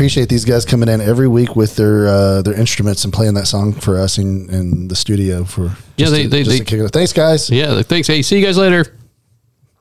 [0.00, 3.46] appreciate these guys coming in every week with their uh, their instruments and playing that
[3.46, 6.64] song for us in, in the studio for Yeah, they- to- they- just they- to
[6.64, 6.90] kick it.
[6.90, 7.50] Thanks guys.
[7.50, 8.08] Yeah, thanks.
[8.08, 8.86] Hey, see you guys later.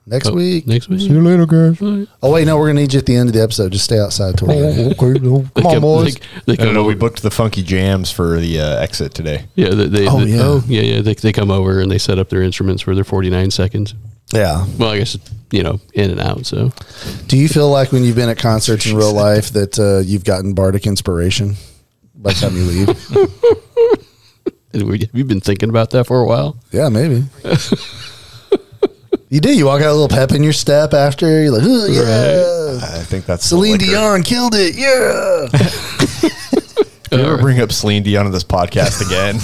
[0.06, 0.68] Next Oh, week.
[0.68, 1.00] Next week.
[1.00, 1.78] See you later, guys.
[2.22, 3.72] Oh wait, no, we're gonna need you at the end of the episode.
[3.72, 5.46] Just stay outside till we're okay, no.
[5.56, 6.16] Come on, come- boys.
[6.46, 6.84] They, they I don't know.
[6.84, 9.46] We booked the funky jams for the uh, exit today.
[9.56, 10.60] Yeah, they, they, Oh, they- yeah.
[10.82, 11.02] yeah, yeah.
[11.02, 13.94] They, they come over and they set up their instruments for their 49 seconds.
[14.34, 14.66] Yeah.
[14.78, 15.18] Well, I guess,
[15.52, 16.46] you know, in and out.
[16.46, 16.72] So,
[17.28, 20.24] Do you feel like when you've been at concerts in real life that uh, you've
[20.24, 21.56] gotten bardic inspiration
[22.16, 22.88] by the time you leave?
[24.74, 26.58] have you been thinking about that for a while?
[26.72, 27.24] yeah, maybe.
[29.30, 29.56] you do.
[29.56, 31.42] You walk out a little pep in your step after.
[31.44, 33.00] You're like, oh, yeah.
[33.00, 33.78] I think that's the Celine.
[33.80, 34.76] Dion killed it.
[34.76, 35.48] Yeah.
[35.52, 39.40] If you ever bring up Celine Dion on this podcast again,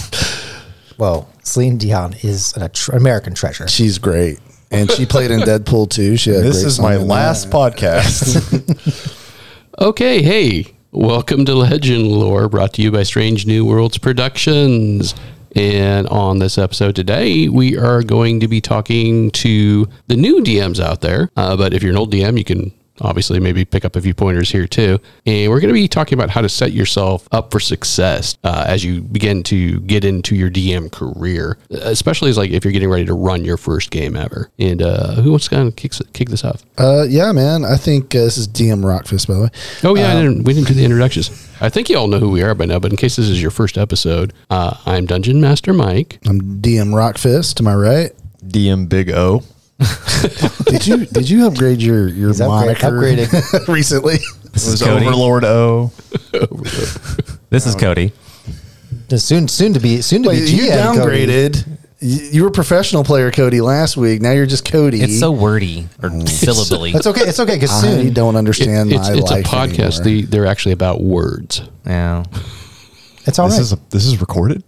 [0.98, 3.68] Well, Celine Dion is an tr- American treasure.
[3.68, 4.40] She's great.
[4.72, 6.18] And she played in Deadpool too.
[6.18, 7.08] She had this great is my in that.
[7.08, 9.22] last podcast.
[9.78, 15.14] Okay, hey, welcome to Legend Lore, brought to you by Strange New Worlds Productions.
[15.54, 20.80] And on this episode today, we are going to be talking to the new DMs
[20.80, 21.30] out there.
[21.36, 24.14] Uh, but if you're an old DM, you can obviously maybe pick up a few
[24.14, 25.00] pointers here too.
[25.26, 28.66] And we're going to be talking about how to set yourself up for success uh,
[28.68, 32.90] as you begin to get into your DM career, especially as like if you're getting
[32.90, 34.50] ready to run your first game ever.
[34.60, 36.64] And uh, who wants to kind of kick, kick this off?
[36.78, 37.66] Uh, yeah, man.
[37.66, 39.50] I think uh, this is DM Rockfist, by the way.
[39.84, 41.30] Oh yeah, I didn't, we didn't do the introductions.
[41.62, 43.42] I think you all know who we are by now, but in case this is
[43.42, 46.20] your first episode, uh, I'm Dungeon Master Mike.
[46.28, 47.60] I'm DM Rockfist.
[47.62, 48.12] Am I right?
[48.46, 49.44] DM Big O.
[50.66, 53.68] Did you did you upgrade your your He's upgrade- moniker upgraded.
[53.74, 54.18] recently?
[54.54, 55.06] This is is Cody.
[55.06, 55.92] Overlord O.
[57.50, 58.14] This is Cody.
[59.10, 60.52] Just soon, soon to be, soon to Wait, be.
[60.52, 61.28] you GM Cody.
[61.28, 61.68] downgraded.
[62.00, 64.22] You you were a professional player Cody last week.
[64.22, 65.02] Now you're just Cody.
[65.02, 66.28] It's so wordy or mm.
[66.30, 66.92] syllably.
[66.94, 67.22] That's okay.
[67.22, 70.00] It's okay because I soon don't understand it's my it's a life podcast.
[70.02, 70.04] anymore.
[70.04, 71.62] They, they're actually about words.
[71.86, 72.24] yeah.
[73.26, 73.62] it's all This right.
[73.62, 74.64] is a, this is recorded.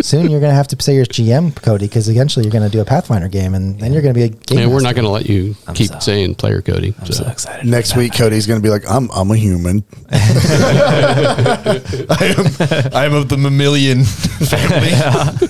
[0.00, 2.84] Soon you're gonna have to say your GM Cody because eventually you're gonna do a
[2.84, 4.58] Pathfinder game and then you're gonna be a game.
[4.58, 6.94] And we're not going to let you keep so- saying player Cody.
[6.98, 7.24] I'm so.
[7.24, 7.66] so excited.
[7.66, 11.82] Next week, Cody's going to be like, "I'm I'm a human." I
[12.36, 12.46] am
[12.94, 15.48] I am of the mammalian family.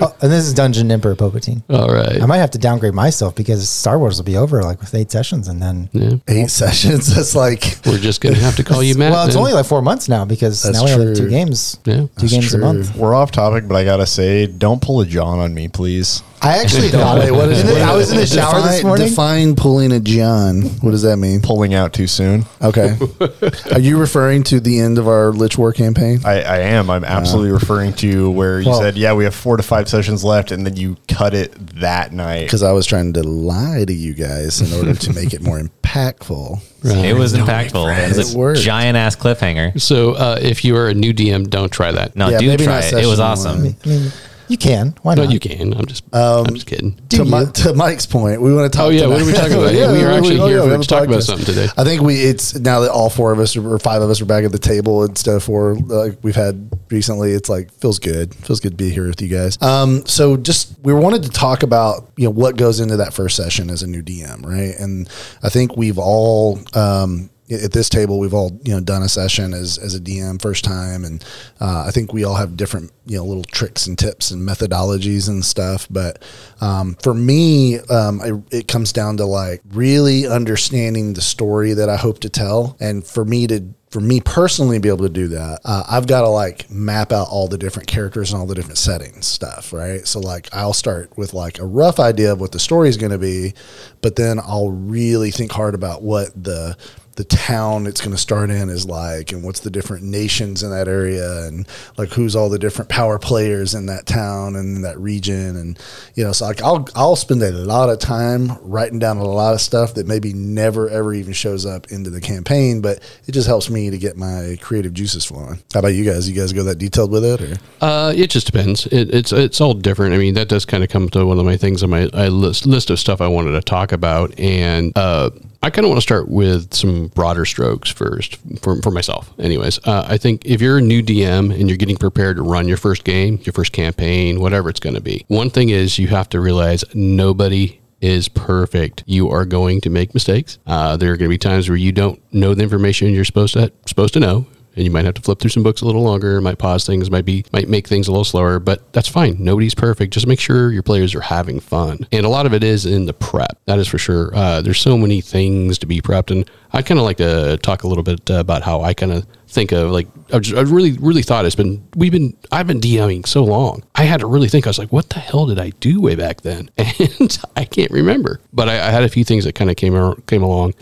[0.00, 1.62] Oh, and this is Dungeon Emperor Palpatine.
[1.70, 2.20] All right.
[2.22, 5.10] I might have to downgrade myself because Star Wars will be over like with eight
[5.10, 5.88] sessions and then.
[5.92, 6.12] yeah.
[6.28, 7.06] Eight sessions.
[7.14, 9.12] That's like We're just going to have to call you Matt.
[9.12, 9.40] well, it's then.
[9.40, 11.14] only like four months now because That's now we have true.
[11.14, 11.78] two games.
[11.84, 11.94] Yeah.
[11.96, 12.58] two That's games true.
[12.60, 12.96] a month.
[12.96, 16.22] We're off topic, but I gotta say, don't pull a John on me, please.
[16.40, 18.82] I actually thought Wait, what is, in the- what I was in the shower this
[18.84, 19.08] morning.
[19.08, 20.62] Define pulling a John.
[20.80, 21.40] What does that mean?
[21.40, 22.44] Pulling out too soon.
[22.62, 22.96] Okay.
[23.72, 26.20] Are you referring to the end of our Lich War campaign?
[26.24, 26.90] I, I am.
[26.90, 30.22] I'm absolutely referring to where you Well- said, "Yeah, we have four to five sessions
[30.24, 32.44] left," and then you cut it that night.
[32.44, 35.60] Because I was trying to lie to you guys in order to make it more
[35.60, 36.60] impactful.
[36.84, 38.10] It was impactful.
[38.10, 39.80] It was It a giant ass cliffhanger.
[39.80, 42.14] So uh, if you are a new DM, don't try that.
[42.14, 42.92] No, Yeah, do maybe try not it.
[43.04, 43.62] It was session awesome.
[43.64, 44.12] one.
[44.48, 44.94] I mean, you can.
[45.02, 45.24] Why not?
[45.24, 45.72] No, you can.
[45.74, 46.94] I'm just, I'm just kidding.
[47.10, 48.86] To, Do Mi- to Mike's point, we want to talk.
[48.86, 49.74] Oh, yeah, what are we talking about?
[49.74, 51.68] Yeah, we are actually here we for- to talk about something today.
[51.76, 54.24] I think we it's now that all four of us or five of us are
[54.26, 57.32] back at the table instead of four like we've had recently.
[57.32, 58.34] It's like feels good.
[58.34, 59.60] Feels good to be here with you guys.
[59.62, 63.36] Um, so just we wanted to talk about you know what goes into that first
[63.36, 64.74] session as a new DM, right?
[64.78, 65.08] And
[65.42, 69.54] I think we've all um, at this table we've all you know done a session
[69.54, 71.24] as as a DM first time, and
[71.60, 75.28] uh, I think we all have different you know little tricks and tips and methodologies
[75.28, 75.86] and stuff.
[75.90, 76.22] But
[76.60, 81.88] um, for me, um, I, it comes down to like really understanding the story that
[81.88, 85.28] I hope to tell, and for me to for me personally be able to do
[85.28, 88.54] that, uh, I've got to like map out all the different characters and all the
[88.54, 90.06] different settings stuff, right?
[90.06, 93.12] So like I'll start with like a rough idea of what the story is going
[93.12, 93.54] to be,
[94.02, 96.76] but then I'll really think hard about what the
[97.18, 100.70] the town it's going to start in is like and what's the different nations in
[100.70, 101.66] that area and
[101.96, 105.80] like who's all the different power players in that town and that region and
[106.14, 109.52] you know so like I'll I'll spend a lot of time writing down a lot
[109.52, 113.48] of stuff that maybe never ever even shows up into the campaign but it just
[113.48, 115.60] helps me to get my creative juices flowing.
[115.74, 116.30] How about you guys?
[116.30, 118.86] You guys go that detailed with it or Uh, it just depends.
[118.86, 120.14] It, it's it's all different.
[120.14, 122.28] I mean, that does kind of come to one of my things on my I
[122.28, 125.30] list list of stuff I wanted to talk about, and uh,
[125.62, 129.32] I kind of want to start with some broader strokes first for for myself.
[129.38, 132.68] Anyways, uh, I think if you're a new DM and you're getting prepared to run
[132.68, 136.08] your first game, your first campaign, whatever it's going to be, one thing is you
[136.08, 139.02] have to realize nobody is perfect.
[139.06, 140.58] You are going to make mistakes.
[140.66, 143.54] Uh, there are going to be times where you don't know the information you're supposed
[143.54, 144.46] to supposed to know
[144.78, 146.40] and you might have to flip through some books a little longer.
[146.40, 149.36] Might pause things, might be might make things a little slower, but that's fine.
[149.38, 150.14] Nobody's perfect.
[150.14, 153.06] Just make sure your players are having fun, and a lot of it is in
[153.06, 153.58] the prep.
[153.66, 154.34] That is for sure.
[154.34, 157.82] Uh, there's so many things to be prepped, and I kind of like to talk
[157.82, 160.60] a little bit uh, about how I kind of think of like I, just, I
[160.60, 163.82] really really thought it's been we've been I've been DMing so long.
[163.96, 164.66] I had to really think.
[164.66, 166.70] I was like, what the hell did I do way back then?
[167.18, 168.40] And I can't remember.
[168.52, 170.74] But I, I had a few things that kind of came came along.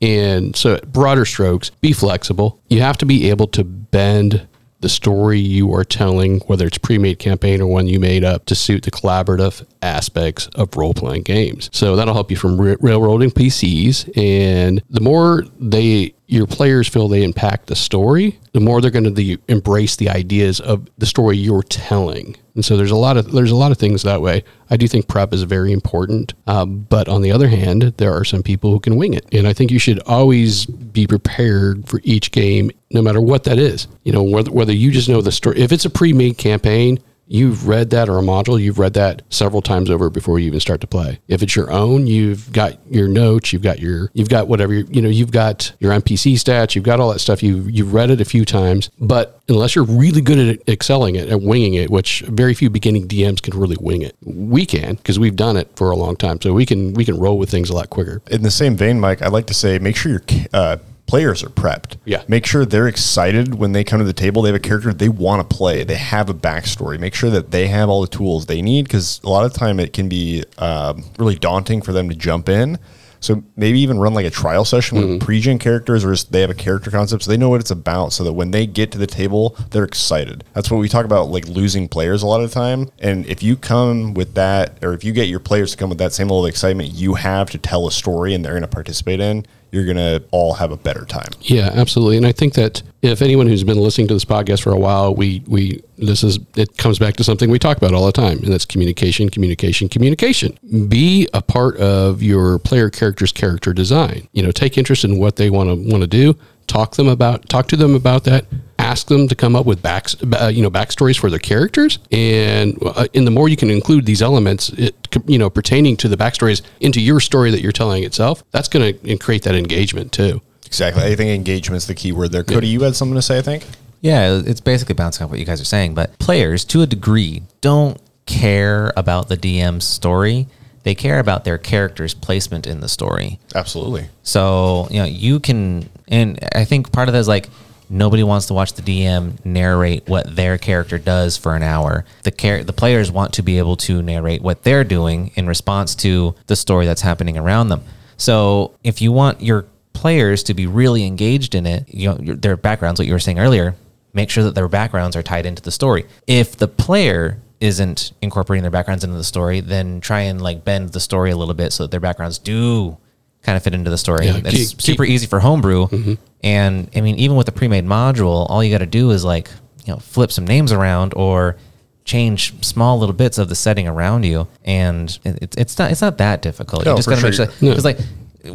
[0.00, 2.60] And so, broader strokes, be flexible.
[2.68, 4.46] You have to be able to bend
[4.80, 8.54] the story you are telling, whether it's pre-made campaign or one you made up, to
[8.54, 11.70] suit the collaborative aspects of role-playing games.
[11.72, 17.08] So that'll help you from ra- railroading PCs, and the more they your players feel
[17.08, 21.36] they impact the story, the more they're going to embrace the ideas of the story
[21.36, 22.36] you're telling.
[22.54, 24.44] And so there's a lot of there's a lot of things that way.
[24.70, 28.24] I do think prep is very important, um, but on the other hand, there are
[28.24, 32.00] some people who can wing it, and I think you should always be prepared for
[32.04, 33.88] each game, no matter what that is.
[34.04, 35.58] You know, whether whether you just know the story.
[35.58, 36.98] If it's a pre-made campaign,
[37.30, 40.58] you've read that or a module, you've read that several times over before you even
[40.58, 41.20] start to play.
[41.28, 45.00] If it's your own, you've got your notes, you've got your, you've got whatever, you
[45.00, 47.40] know, you've got your NPC stats, you've got all that stuff.
[47.42, 51.28] You you've read it a few times, but unless you're really good at excelling it,
[51.28, 54.16] at winging it, which very few beginning DMs can really wing it.
[54.22, 57.18] We can because we've done it for a long time, so we can we can
[57.18, 58.22] roll with things a lot quicker.
[58.28, 60.22] In the same vein, Mike, I'd like to say make sure your
[60.52, 60.78] uh,
[61.10, 61.96] players are prepped.
[62.04, 62.22] Yeah.
[62.28, 64.42] Make sure they're excited when they come to the table.
[64.42, 65.82] They have a character they want to play.
[65.82, 67.00] They have a backstory.
[67.00, 69.80] Make sure that they have all the tools they need because a lot of time
[69.80, 72.78] it can be um, really daunting for them to jump in.
[73.18, 76.54] So maybe even run like a trial session with pre-gen characters, or they have a
[76.54, 79.06] character concept, so they know what it's about, so that when they get to the
[79.06, 80.42] table, they're excited.
[80.54, 82.88] That's what we talk about, like losing players a lot of the time.
[82.98, 85.98] And if you come with that, or if you get your players to come with
[85.98, 88.68] that same level of excitement you have to tell a story, and they're going to
[88.68, 91.30] participate in, you're going to all have a better time.
[91.40, 92.16] Yeah, absolutely.
[92.16, 95.14] And I think that if anyone who's been listening to this podcast for a while,
[95.14, 98.38] we we this is it comes back to something we talk about all the time,
[98.38, 100.58] and that's communication, communication, communication.
[100.88, 104.28] Be a part of your player character's character design.
[104.32, 106.36] You know, take interest in what they want to want to do.
[106.66, 108.46] Talk them about talk to them about that.
[108.90, 112.76] Ask them to come up with backs, uh, you know, backstories for their characters, and
[112.82, 114.94] uh, and the more you can include these elements, it,
[115.26, 118.98] you know, pertaining to the backstories into your story that you're telling itself, that's going
[118.98, 120.40] to create that engagement too.
[120.66, 121.02] Exactly.
[121.04, 122.44] I think engagement's the key word there.
[122.44, 123.64] Cody, you had something to say, I think?
[124.00, 127.42] Yeah, it's basically bouncing off what you guys are saying, but players, to a degree,
[127.60, 130.46] don't care about the DM's story.
[130.82, 133.38] They care about their character's placement in the story.
[133.54, 134.08] Absolutely.
[134.22, 137.50] So, you know, you can, and I think part of that is like
[137.90, 142.04] nobody wants to watch the DM narrate what their character does for an hour.
[142.22, 145.94] The char- the players want to be able to narrate what they're doing in response
[145.96, 147.82] to the story that's happening around them.
[148.16, 152.56] So, if you want your players to be really engaged in it, you know, their
[152.56, 153.74] backgrounds, what you were saying earlier,
[154.12, 156.06] make sure that their backgrounds are tied into the story.
[156.26, 160.90] If the player isn't incorporating their backgrounds into the story, then try and like bend
[160.90, 162.96] the story a little bit so that their backgrounds do
[163.42, 164.26] kind of fit into the story.
[164.26, 165.86] Yeah, It's keep- super easy for homebrew.
[165.88, 166.14] Mm-hmm.
[166.42, 169.50] And I mean, even with the pre-made module, all you got to do is like,
[169.84, 171.56] you know, flip some names around or
[172.04, 174.48] change small little bits of the setting around you.
[174.64, 176.84] And it, it's- it's not, it's not that difficult.
[176.84, 177.46] No, you just got to make sure.
[177.50, 177.98] sure, because like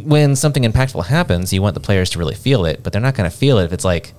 [0.02, 3.14] when something impactful happens, you want the players to really feel it, but they're not
[3.14, 4.14] going to feel it if it's like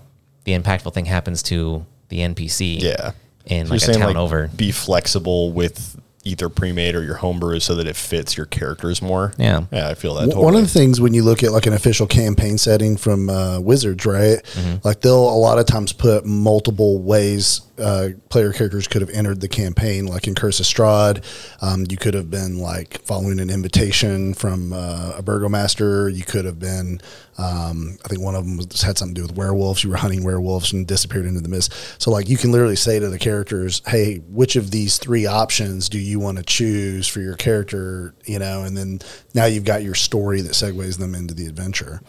[0.45, 2.81] the impactful thing happens to the NPC.
[2.81, 3.11] Yeah.
[3.45, 4.49] In So like a town like, over.
[4.55, 5.97] Be flexible with
[6.27, 9.33] either pre-made or your homebrew so that it fits your characters more.
[9.37, 9.61] Yeah.
[9.71, 10.25] Yeah, I feel that.
[10.25, 10.43] Totally.
[10.43, 13.59] One of the things when you look at like an official campaign setting from uh,
[13.59, 14.39] Wizards, right?
[14.83, 19.41] Like they'll a lot of times put multiple ways uh, player characters could have entered
[19.41, 20.05] the campaign.
[20.05, 21.23] Like in Curse of Strahd,
[21.61, 26.09] um, you could have been like following an invitation from uh, a burgomaster.
[26.09, 27.01] You could have been,
[27.37, 29.83] um, I think one of them was, had something to do with werewolves.
[29.83, 31.73] You were hunting werewolves and disappeared into the mist.
[32.01, 35.89] So like you can literally say to the characters, "Hey, which of these three options
[35.89, 38.99] do you want to choose for your character?" You know, and then
[39.33, 42.01] now you've got your story that segues them into the adventure.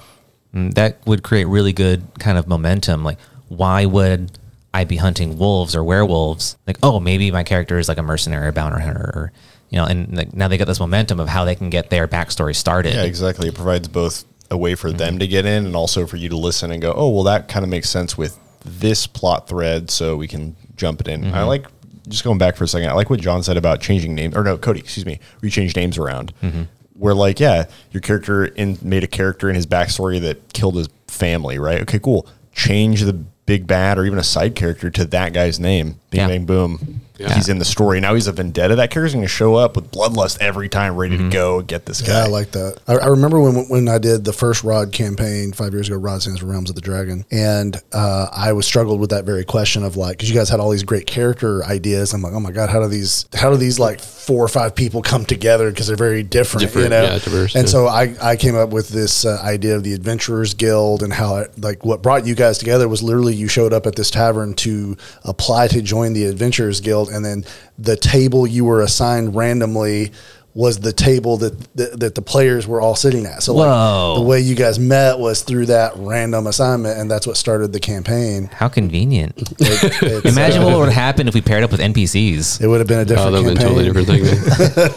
[0.55, 3.05] Mm, that would create really good kind of momentum.
[3.05, 4.39] Like, why would
[4.79, 6.57] I be hunting wolves or werewolves?
[6.67, 9.33] Like, oh, maybe my character is like a mercenary or bounty hunter, or
[9.71, 12.07] you know, and like now they got this momentum of how they can get their
[12.07, 12.95] backstory started.
[12.95, 13.49] Yeah, exactly.
[13.49, 15.19] It provides both a way for them mm-hmm.
[15.19, 17.65] to get in and also for you to listen and go, oh, well, that kind
[17.65, 21.25] of makes sense with this plot thread, so we can jump it in.
[21.25, 21.47] I mm-hmm.
[21.49, 21.67] like
[22.07, 22.89] just going back for a second.
[22.89, 25.51] I like what John said about changing names, or no, Cody, excuse me, we you
[25.51, 26.33] change names around.
[26.41, 26.63] Mm-hmm.
[26.95, 30.89] Where like, yeah, your character in made a character in his backstory that killed his
[31.09, 31.81] family, right?
[31.83, 32.29] Okay, cool.
[32.59, 36.01] Change the big bad or even a side character to that guy's name.
[36.11, 36.27] Bing Yeah.
[36.29, 37.01] bang boom.
[37.19, 37.35] Yeah.
[37.35, 38.01] He's in the story.
[38.01, 38.77] Now he's a vendetta.
[38.77, 42.01] That character's going to show up with bloodlust every time, ready to go get this
[42.01, 42.13] guy.
[42.19, 42.79] Yeah, I like that.
[42.87, 45.97] I, I remember when when I did the first Rod campaign five years ago.
[45.97, 49.45] Rod stands for Realms of the Dragon, and uh, I was struggled with that very
[49.45, 52.15] question of like, because you guys had all these great character ideas.
[52.15, 54.75] I'm like, oh my god, how do these how do these like four or five
[54.75, 57.03] people come together because they're very different, Different, you know?
[57.03, 57.71] yeah, diverse, and yeah.
[57.71, 61.37] so I I came up with this uh, idea of the Adventurers Guild and how
[61.39, 64.55] it, like what brought you guys together was literally you showed up at this tavern
[64.55, 67.45] to apply to join the Adventurers Guild, and then
[67.79, 70.13] the table you were assigned randomly
[70.55, 73.43] was the table that that, that the players were all sitting at.
[73.45, 74.15] So Whoa.
[74.15, 77.73] like the way you guys met was through that random assignment, and that's what started
[77.73, 78.47] the campaign.
[78.53, 79.35] How convenient.
[79.61, 82.61] It, Imagine uh, what would happen if we paired up with NPCs.
[82.61, 83.95] it would have been a Oh, different that would campaign.
[83.95, 84.35] been totally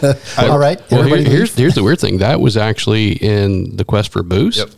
[0.36, 0.48] thing.
[0.50, 2.18] All right, well, here- here's here's the weird thing.
[2.18, 4.58] That was actually in the quest for boost.
[4.58, 4.70] Yep.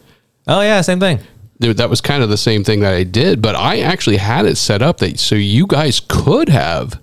[0.49, 1.21] Oh yeah, same thing.
[1.61, 4.45] Dude, that was kind of the same thing that I did, but I actually had
[4.45, 7.01] it set up that so you guys could have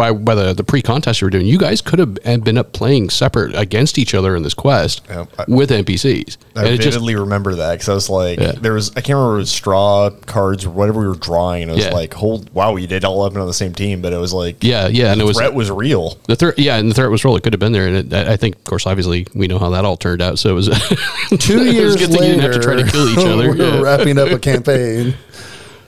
[0.00, 2.14] by by the the pre contest you were doing, you guys could have
[2.44, 6.38] been up playing separate against each other in this quest Yeah, I- with NPCs.
[6.56, 8.52] I and it just vividly remember that because I was like, Yeah.
[8.52, 11.62] there was I can't remember if it was straw cards or whatever we were drawing,
[11.64, 11.92] and it was Yeah.
[11.92, 14.64] like, hold, wow, you did all up on the same team, but it was like,
[14.64, 16.18] yeah, yeah, and it was threat was real.
[16.28, 16.58] the threat.
[16.58, 17.36] Yeah, and the threat was real.
[17.36, 19.58] It could have been there, and it, I I think, of course, obviously, we know
[19.58, 20.38] how that all turned out.
[20.38, 20.66] So it was
[21.38, 23.50] Two it was years a later, you didn't have to try to kill each other.
[23.52, 23.80] we were Yeah.
[23.82, 25.14] wrapping up a campaign.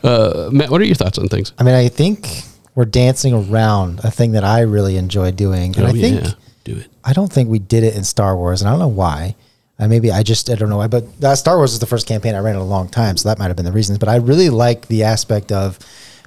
[0.04, 1.52] Uh, Matt, what are your thoughts on things?
[1.58, 2.28] I mean, I think
[2.74, 6.30] we're dancing around a thing that I really enjoy doing, and Oh, I think yeah.
[6.64, 6.88] do it.
[7.04, 9.34] I don't think we did it in Star Wars, and I don't know why.
[9.78, 12.06] Uh, maybe I just I don't know why, but that Star Wars was the first
[12.06, 13.98] campaign I ran in a long time, so that might have been the reasons.
[13.98, 15.78] But I really like the aspect of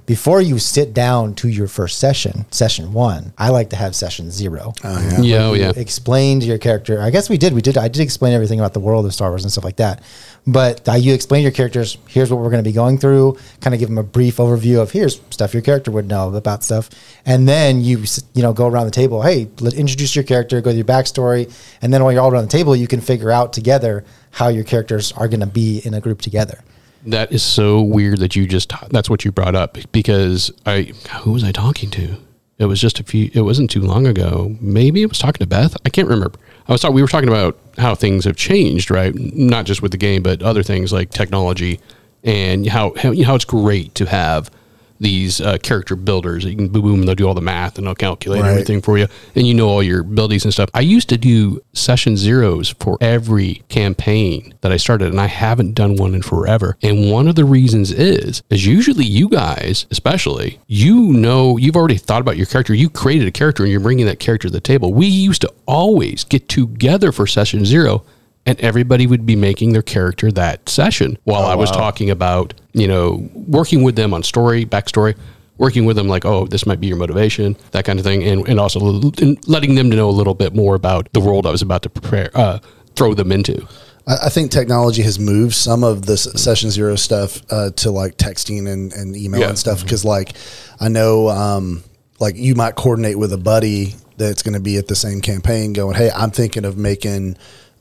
[0.06, 3.32] before you sit down to your first session, session one.
[3.36, 4.72] I like to have session zero.
[4.84, 5.20] Oh, yeah.
[5.20, 5.72] Yeah, oh, yeah.
[5.74, 7.00] Explained your character.
[7.00, 7.52] I guess we did.
[7.52, 7.76] We did.
[7.76, 10.02] I did explain everything about the world of Star Wars and stuff like that.
[10.46, 11.98] But uh, you explain your characters.
[12.06, 13.36] Here's what we're going to be going through.
[13.60, 16.62] Kind of give them a brief overview of here's stuff your character would know about
[16.62, 16.88] stuff,
[17.24, 19.22] and then you you know go around the table.
[19.22, 20.60] Hey, let introduce your character.
[20.60, 23.32] Go through your backstory, and then while you're all around the table, you can figure
[23.32, 26.60] out together how your characters are going to be in a group together.
[27.06, 31.32] That is so weird that you just that's what you brought up because I who
[31.32, 32.16] was I talking to?
[32.58, 33.30] It was just a few.
[33.34, 34.56] It wasn't too long ago.
[34.60, 35.76] Maybe I was talking to Beth.
[35.84, 36.38] I can't remember.
[36.66, 36.94] I was talking.
[36.94, 39.14] We were talking about how things have changed, right?
[39.14, 41.80] Not just with the game, but other things like technology
[42.24, 44.50] and how how, you know, how it's great to have
[45.00, 46.44] these uh, character builders.
[46.44, 48.50] You can boom, boom, and they'll do all the math and they'll calculate Right.
[48.50, 50.70] everything for you, and you know all your abilities and stuff.
[50.74, 55.74] I used to do session zeros for every campaign that I started, and I haven't
[55.74, 56.76] done one in forever.
[56.82, 61.96] And one of the reasons is, is usually you guys, especially, you know, you've already
[61.98, 62.74] thought about your character.
[62.74, 64.92] You created a character, and you're bringing that character to the table.
[64.92, 68.04] We used to always get together for session zero.
[68.48, 72.86] And everybody would be making their character that session while I was talking about, you
[72.86, 75.16] know, working with them on story, backstory,
[75.58, 78.46] working with them like, oh, this might be your motivation, that kind of thing, and
[78.46, 78.78] and also
[79.22, 81.82] and letting them to know a little bit more about the world I was about
[81.82, 82.58] to prepare, uh,
[82.94, 83.66] throw them into.
[84.08, 88.70] I, think technology has moved some of this session zero stuff uh, to like texting
[88.72, 89.48] and, and email Yeah.
[89.48, 90.32] and stuff because like
[90.78, 91.82] I know um,
[92.20, 95.72] like you might coordinate with a buddy that's going to be at the same campaign
[95.72, 97.36] going hey I'm thinking of making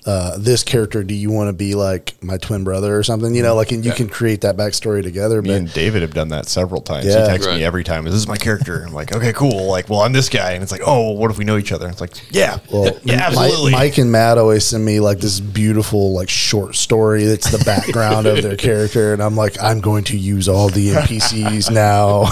[0.05, 3.41] uh, this character do you want to be like my twin brother or something you
[3.41, 6.27] know like and you can create that backstory together Me but and David have done
[6.29, 7.05] that several times.
[7.07, 7.21] Yeah.
[7.21, 7.57] he texts Right.
[7.57, 8.05] me every time.
[8.05, 8.83] This is my character.
[8.85, 9.67] I'm like, okay, cool.
[9.67, 11.71] Like, well, I'm this guy, and it's like, oh, well, what if we know each
[11.71, 11.87] other?
[11.89, 13.71] It's like, yeah, Well, yeah, Mi- absolutely.
[13.73, 18.25] Mike and Matt always send me like this beautiful like short story that's the background
[18.27, 22.25] of their character, and I'm like, I'm going to use all the NPCs now.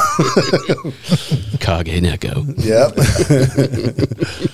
[1.60, 2.44] Kage Neko.
[2.63, 2.94] yep.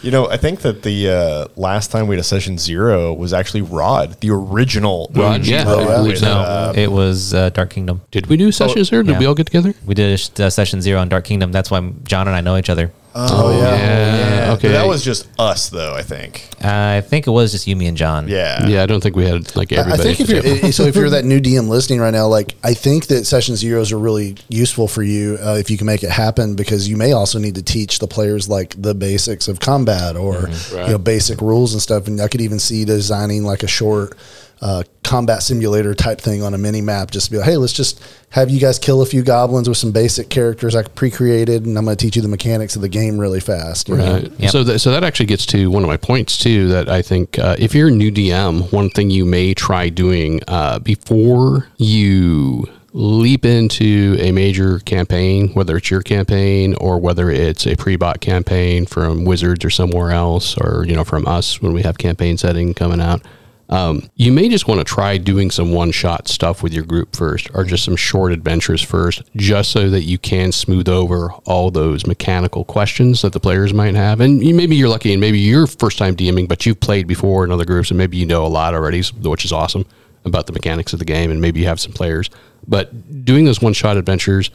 [0.03, 3.33] You know, I think that the uh, last time we had a session zero was
[3.33, 5.63] actually Rod, the original Rod, OG yeah.
[5.67, 6.01] Oh, yeah.
[6.01, 8.01] with, No, uh, it was uh, Dark Kingdom.
[8.11, 9.03] Did we do sessions there?
[9.03, 9.19] Did yeah.
[9.19, 9.73] we all get together?
[9.85, 11.51] We did a sh- uh, session zero on Dark Kingdom.
[11.51, 12.91] That's why John and I know each other.
[13.15, 14.45] Oh, oh, yeah.
[14.45, 14.53] yeah.
[14.53, 14.69] Okay.
[14.69, 15.93] That was just us, though.
[15.93, 16.47] I think.
[16.63, 18.27] Uh, I think it was just you, me, and John.
[18.27, 18.67] Yeah.
[18.67, 20.03] yeah, I don't think we had like I everybody.
[20.03, 20.57] think if the table.
[20.57, 23.55] you're so if you're that new DM listening right now, like I think that session
[23.55, 26.97] zeros are really useful for you uh, if you can make it happen because you
[26.97, 30.85] may also need to teach the players like the basics of combat or mm-hmm.
[30.85, 32.07] you know basic rules and stuff.
[32.07, 34.17] And I could even see designing like a short
[34.61, 37.73] uh, combat simulator type thing on a mini map, just to be like, hey, let's
[37.73, 41.77] just have you guys kill a few goblins with some basic characters I pre-created, and
[41.77, 43.89] I'm going to teach you the mechanics of the game really fast.
[43.89, 44.13] you know?
[44.13, 44.31] Right.
[44.39, 44.51] Yep.
[44.51, 46.67] So, that, so that actually gets to one of my points too.
[46.67, 50.41] That I think uh, if you're a new DM, one thing you may try doing
[50.47, 57.67] uh, before you leap into a major campaign, whether it's your campaign or whether it's
[57.67, 61.83] a pre-bought campaign from Wizards or somewhere else, or you know from us when we
[61.83, 63.21] have campaign setting coming out.
[63.69, 67.15] Um, you may just want to try doing some one shot stuff with your group
[67.15, 71.69] first, or just some short adventures first, just so that you can smooth over all
[71.69, 74.21] those mechanical questions that the players might have.
[74.21, 77.43] And you, maybe you're lucky, and maybe you're first time DMing, but you've played before
[77.43, 79.85] in other groups, and maybe you know a lot already, which is awesome
[80.25, 82.29] about the mechanics of the game, and maybe you have some players.
[82.67, 84.49] But doing those one shot adventures,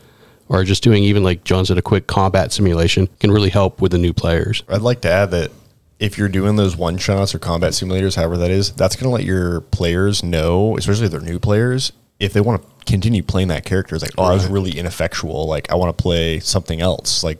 [0.48, 3.92] or just doing even like John's said, a quick combat simulation can really help with
[3.92, 4.62] the new players.
[4.68, 5.52] I'd like to add that
[5.98, 9.10] if you're doing those one shots or combat simulators, however that is, that's going to
[9.14, 13.48] let your players know, especially if they're new players, if they want to continue playing
[13.48, 13.94] that character.
[13.94, 15.46] It's like, oh, I was really ineffectual.
[15.46, 17.22] Like, I want to play something else.
[17.24, 17.38] Like,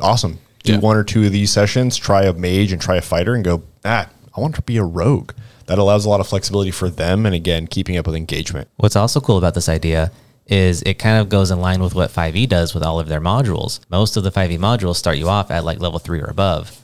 [0.00, 0.38] awesome.
[0.64, 0.78] Do Yeah.
[0.80, 3.62] one or two of these sessions, try a mage and try a fighter, and go,
[3.84, 5.32] ah, I want to be a rogue.
[5.66, 7.24] That allows a lot of flexibility for them.
[7.26, 8.68] And again, keeping up with engagement.
[8.76, 10.12] What's also cool about this idea
[10.48, 13.20] is it kind of goes in line with what 5e does with all of their
[13.20, 13.80] modules.
[13.90, 16.80] Most of the 5e modules start you off at like level three or above.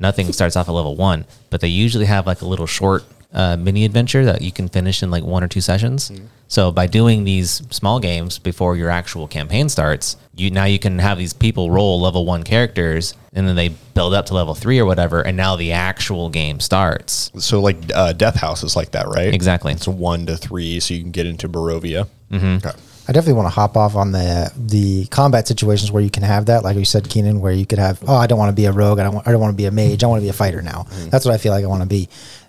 [0.00, 3.56] Nothing starts off at level one, but they usually have like a little short uh,
[3.56, 6.10] mini adventure that you can finish in like one or two sessions.
[6.48, 10.98] So by doing these small games before your actual campaign starts, you now you can
[10.98, 14.78] have these people roll level one characters, and then they build up to level three
[14.78, 17.30] or whatever, and now the actual game starts.
[17.38, 19.34] So, like, uh, Death House is like that, right?
[19.34, 19.72] Exactly.
[19.72, 22.06] It's one to three, so you can get into Barovia.
[22.30, 22.66] Mm-hmm.
[22.66, 22.78] Okay.
[23.08, 26.46] I definitely want to hop off on the the combat situations where you can have
[26.46, 28.66] that, like you said, Keenan, where you could have, oh, I don't want to be
[28.66, 30.24] a rogue, I don't, want, I don't want to be a mage, I want to
[30.24, 30.86] be a fighter now.
[30.88, 31.10] Mm-hmm.
[31.10, 32.08] That's what I feel like I want to be.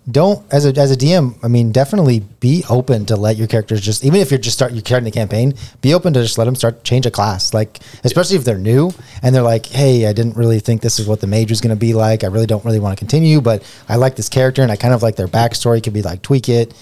[0.09, 3.81] Don't as a as a DM, I mean, definitely be open to let your characters
[3.81, 6.45] just, even if you're just start you're starting the campaign, be open to just let
[6.45, 10.13] them start change a class, like especially if they're new and they're like, hey, I
[10.13, 12.23] didn't really think this is what the mage was going to be like.
[12.23, 14.93] I really don't really want to continue, but I like this character and I kind
[14.93, 15.83] of like their backstory.
[15.83, 16.73] Could be like tweak it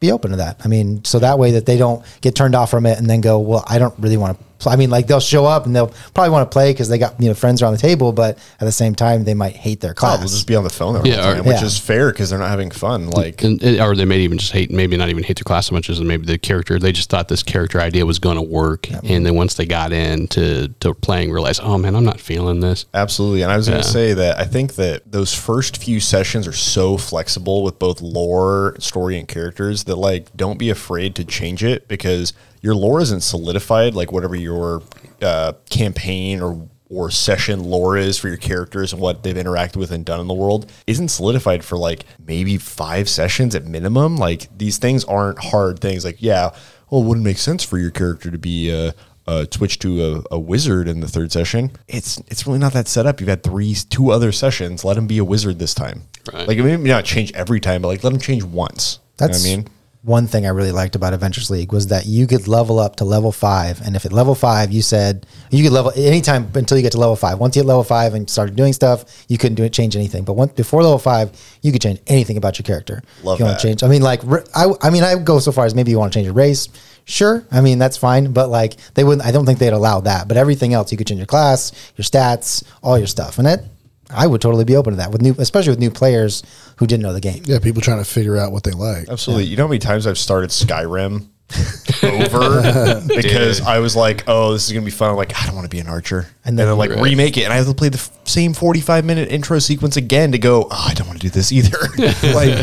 [0.00, 0.60] be open to that.
[0.64, 3.20] I mean, so that way that they don't get turned off from it and then
[3.20, 4.45] go, well, I don't really want to.
[4.58, 4.72] Play.
[4.72, 7.20] I mean, like they'll show up and they'll probably want to play because they got
[7.20, 9.92] you know friends around the table, but at the same time they might hate their
[9.92, 10.18] Oh, class.
[10.18, 11.64] they'll just be on the phone the whole Yeah, or- which Yeah.
[11.64, 13.10] is fair because they're not having fun.
[13.10, 15.66] Like, and, and- or they may even just hate, maybe not even hate their class
[15.66, 16.78] so much as maybe the character.
[16.78, 19.92] They just thought this character idea was going to work, and then once they got
[19.92, 22.86] into to playing, realized, oh man, I'm not feeling this.
[22.94, 23.42] Absolutely.
[23.42, 23.82] And I was going Yeah.
[23.82, 28.00] to say that I think that those first few sessions are so flexible with both
[28.00, 33.00] lore, story, and characters that, like, don't be afraid to change it because your lore
[33.00, 34.82] isn't solidified, like, whatever your
[35.22, 39.90] uh, campaign or or session lore is for your characters and what they've interacted with
[39.90, 44.16] and done in the world isn't solidified for like maybe five sessions at minimum.
[44.16, 46.04] Like these things aren't hard things.
[46.04, 46.54] Like, yeah,
[46.88, 48.94] well, it wouldn't make sense for your character to be a,
[49.26, 51.72] uh, switch to a, a wizard in the third session.
[51.88, 53.20] It's it's really not that set up.
[53.20, 54.84] You've had three, two other sessions.
[54.84, 56.02] Let him be a wizard this time.
[56.32, 56.46] Right.
[56.46, 59.00] Like maybe not change every time, but like let him change once.
[59.18, 59.68] You know That's what I mean.
[60.06, 63.04] One thing I really liked about Adventures League was that you could level up to
[63.04, 66.82] level five, and if at level five you said you could level anytime until you
[66.82, 67.40] get to level five.
[67.40, 70.22] Once you hit level five and started doing stuff, you couldn't do it change anything.
[70.22, 73.02] But once before level five, you could change anything about your character.
[73.24, 73.82] Love you want to change.
[73.82, 74.22] I mean, like
[74.54, 76.68] I, I mean, I go so far as maybe you want to change your race.
[77.04, 79.26] Sure, I mean that's fine, but like they wouldn't.
[79.26, 80.28] I don't think they'd allow that.
[80.28, 83.64] But everything else, you could change your class, your stats, all your stuff, and that
[84.10, 86.42] I would totally be open to that with new, especially with new players
[86.76, 87.42] who didn't know the game.
[87.46, 89.08] Yeah, people trying to figure out what they like.
[89.08, 89.44] Absolutely.
[89.46, 91.26] You know how many times I've started Skyrim
[92.02, 95.54] over because I was like, "Oh, this is gonna be fun." I'm like, I don't
[95.54, 97.00] want to be an archer, and then, then- like Right.
[97.00, 100.32] remake it, and I have to play the f- same 45 minute intro sequence again
[100.32, 100.64] to go.
[100.70, 101.78] Oh, I don't want to do this either.
[102.34, 102.58] like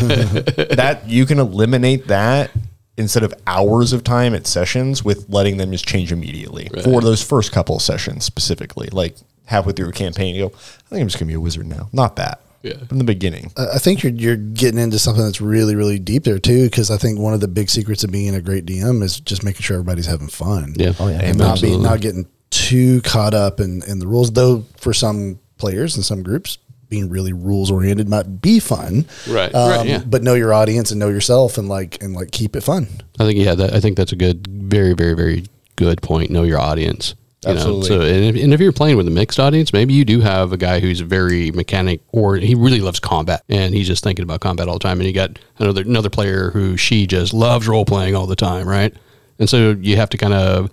[0.76, 2.50] that, you can eliminate that
[2.96, 7.20] instead of hours of time at sessions with letting them just change immediately for those
[7.22, 8.88] first couple of sessions specifically.
[8.92, 11.66] Like halfway through a campaign, you go, "I think I'm just gonna be a wizard
[11.66, 12.40] now." Not that.
[12.62, 12.78] Yeah.
[12.88, 13.52] From the beginning.
[13.56, 16.64] I I think you're you're getting into something that's really really deep there too.
[16.64, 19.44] Because I think one of the big secrets of being a great DM is just
[19.44, 20.74] making sure everybody's having fun.
[20.76, 20.94] Yeah.
[20.98, 21.20] Oh, yeah.
[21.22, 21.76] and not Absolutely.
[21.76, 24.32] being not getting too caught up in in the rules.
[24.32, 29.06] Though for some players and some groups, being really rules oriented might be fun.
[29.28, 30.02] Right, um, right, yeah.
[30.06, 32.86] But know your audience and know yourself and like and like keep it fun.
[33.18, 35.44] I think yeah, that, I think that's a good, very, very, very
[35.76, 36.30] good point.
[36.30, 37.14] Know your audience.
[37.46, 37.90] You Absolutely.
[37.90, 38.00] Know?
[38.00, 40.52] So, and if, and if you're playing with a mixed audience, maybe you do have
[40.52, 44.40] a guy who's very mechanic, or he really loves combat, and he's just thinking about
[44.40, 44.98] combat all the time.
[44.98, 48.68] And you got another another player who she just loves role playing all the time,
[48.68, 48.94] right?
[49.38, 50.70] And so you have to kind of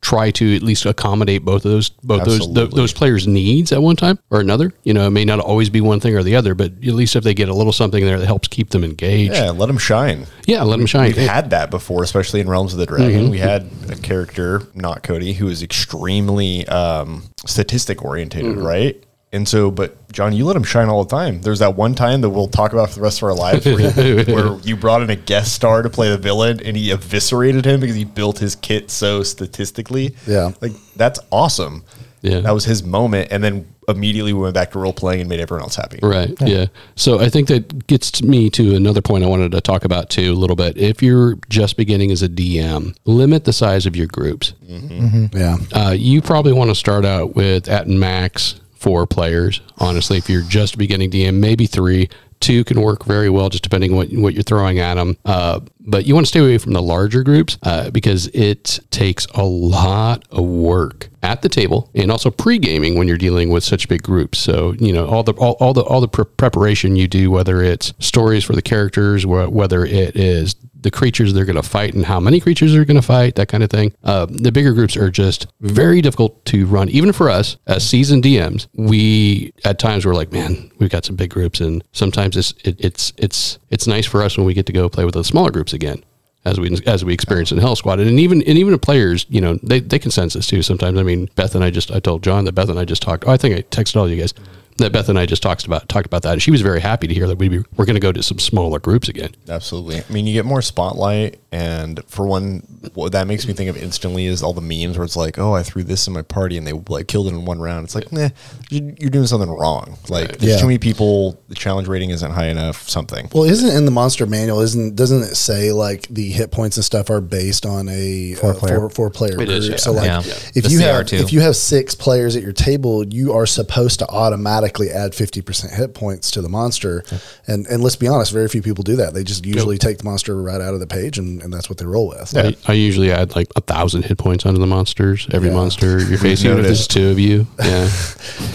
[0.00, 3.82] try to at least accommodate both of those both those th- those players' needs at
[3.82, 4.72] one time or another.
[4.84, 7.16] You know, it may not always be one thing or the other, but at least
[7.16, 9.78] if they get a little something there that helps keep them engaged, Yeah, let them
[9.78, 10.26] shine.
[10.46, 11.08] yeah, let them shine.
[11.08, 13.30] We've had that before, especially in Realms of the Dragon.
[13.30, 19.02] We had a character, not Cody, who was extremely um, statistic orientated, right?
[19.30, 21.42] And so, but John, you let him shine all the time.
[21.42, 23.80] There's that one time that we'll talk about for the rest of our lives where,
[23.80, 27.66] you, where you brought in a guest star to play the villain and he eviscerated
[27.66, 30.14] him because he built his kit so statistically.
[30.26, 30.52] Yeah.
[30.62, 31.84] Like, that's awesome.
[32.22, 32.40] Yeah.
[32.40, 35.40] that was his moment, and then immediately we went back to role playing and made
[35.40, 35.98] everyone else happy.
[36.02, 36.34] Right.
[36.40, 36.66] Yeah.
[36.96, 40.32] So I think that gets me to another point I wanted to talk about too
[40.32, 40.76] a little bit.
[40.76, 44.52] If you're just beginning as a DM, limit the size of your groups.
[44.66, 45.58] Yeah.
[45.72, 49.60] Uh, you probably want to start out with at max four players.
[49.78, 52.08] Honestly, if you're just beginning DM, maybe three.
[52.40, 55.16] Two can work very well, just depending on what what you're throwing at them.
[55.24, 59.26] Uh, but you want to stay away from the larger groups uh, because it takes
[59.34, 63.64] a lot of work at the table and also pre gaming when you're dealing with
[63.64, 64.38] such big groups.
[64.38, 67.62] So you know all the all, all the all the pre- preparation you do, whether
[67.62, 71.94] it's stories for the characters, wh- whether it is the creatures they're going to fight
[71.94, 73.92] and how many creatures they're going to fight, that kind of thing.
[74.04, 78.22] Uh, the bigger groups are just very difficult to run, even for us as seasoned
[78.22, 78.68] DMs.
[78.74, 82.76] We at times we're like, man, we've got some big groups, and sometimes it's it,
[82.78, 85.50] it's it's it's nice for us when we get to go play with those smaller
[85.50, 86.04] groups again.
[86.44, 89.40] As we as we experience in Hell Squad, and even and even the players, you
[89.40, 90.62] know, they, they can sense this too.
[90.62, 93.02] Sometimes, I mean, Beth and I just I told John that Beth and I just
[93.02, 93.24] talked.
[93.26, 94.32] Oh, I think I texted all you guys
[94.78, 96.32] that Beth and I just talked about talked about that.
[96.34, 98.22] And she was very happy to hear that we be, we're going to go to
[98.22, 99.30] some smaller groups again.
[99.48, 99.98] Absolutely.
[99.98, 102.60] I mean, you get more spotlight, and for one,
[102.94, 105.54] what that makes me think of instantly is all the memes where it's like, "Oh,
[105.54, 107.94] I threw this in my party and they like killed it in one round." It's
[107.94, 108.28] like, nah,
[108.70, 109.96] you- you're doing something wrong.
[110.08, 110.58] Like, there's Yeah.
[110.60, 111.40] too many people.
[111.48, 112.88] The challenge rating isn't high enough.
[112.88, 113.28] Something.
[113.32, 114.60] Well, isn't in the monster manual?
[114.60, 118.54] Isn't doesn't it say like the hit points and stuff are based on a four
[118.54, 118.76] player.
[118.78, 119.48] four, four player It group?
[119.48, 119.76] is, yeah.
[119.76, 120.20] So like, Yeah.
[120.54, 121.20] if The you have CR2.
[121.20, 125.40] if you have six players at your table, you are supposed to automatically add fifty
[125.42, 127.04] percent hit points to the monster.
[127.46, 129.14] And and let's be honest, very few people do that.
[129.14, 131.78] They just usually take the monster right out of the page, and, and that's what
[131.78, 132.36] they roll with.
[132.36, 135.26] I, I usually add like a thousand hit points onto the monsters.
[135.32, 135.54] Every Yeah.
[135.54, 137.46] monster you're facing, if there's two of you.
[137.58, 137.90] Yeah.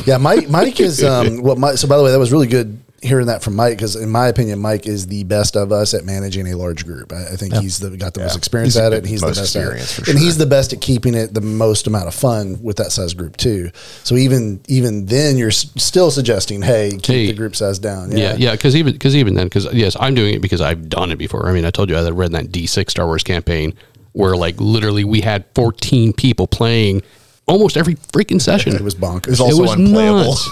[0.06, 0.50] Yeah, Mike.
[0.50, 1.58] Mike is um, what.
[1.58, 4.10] Mike, so by the way, that was really good hearing that from Mike because, in
[4.10, 7.12] my opinion, Mike is the best of us at managing a large group.
[7.14, 9.00] I, I think he's the, got the most experience He's at it.
[9.00, 11.34] And he's the most best at it, for and he's the best at keeping it
[11.34, 13.70] the most amount of fun with that size group too.
[14.04, 17.28] So even even then, you're s- still suggesting, hey, keep Hey.
[17.28, 18.12] the group size down.
[18.16, 21.12] Yeah, yeah, because even because even then, because yes, I'm doing it because I've done
[21.12, 21.48] it before.
[21.48, 23.74] I mean, I told you I had read that D6 Star Wars campaign
[24.14, 27.02] where like literally we had 14 people playing
[27.48, 28.76] almost every freaking session.
[28.76, 29.24] It was bonkers.
[29.28, 30.24] It was also unplayable.
[30.26, 30.50] nuts.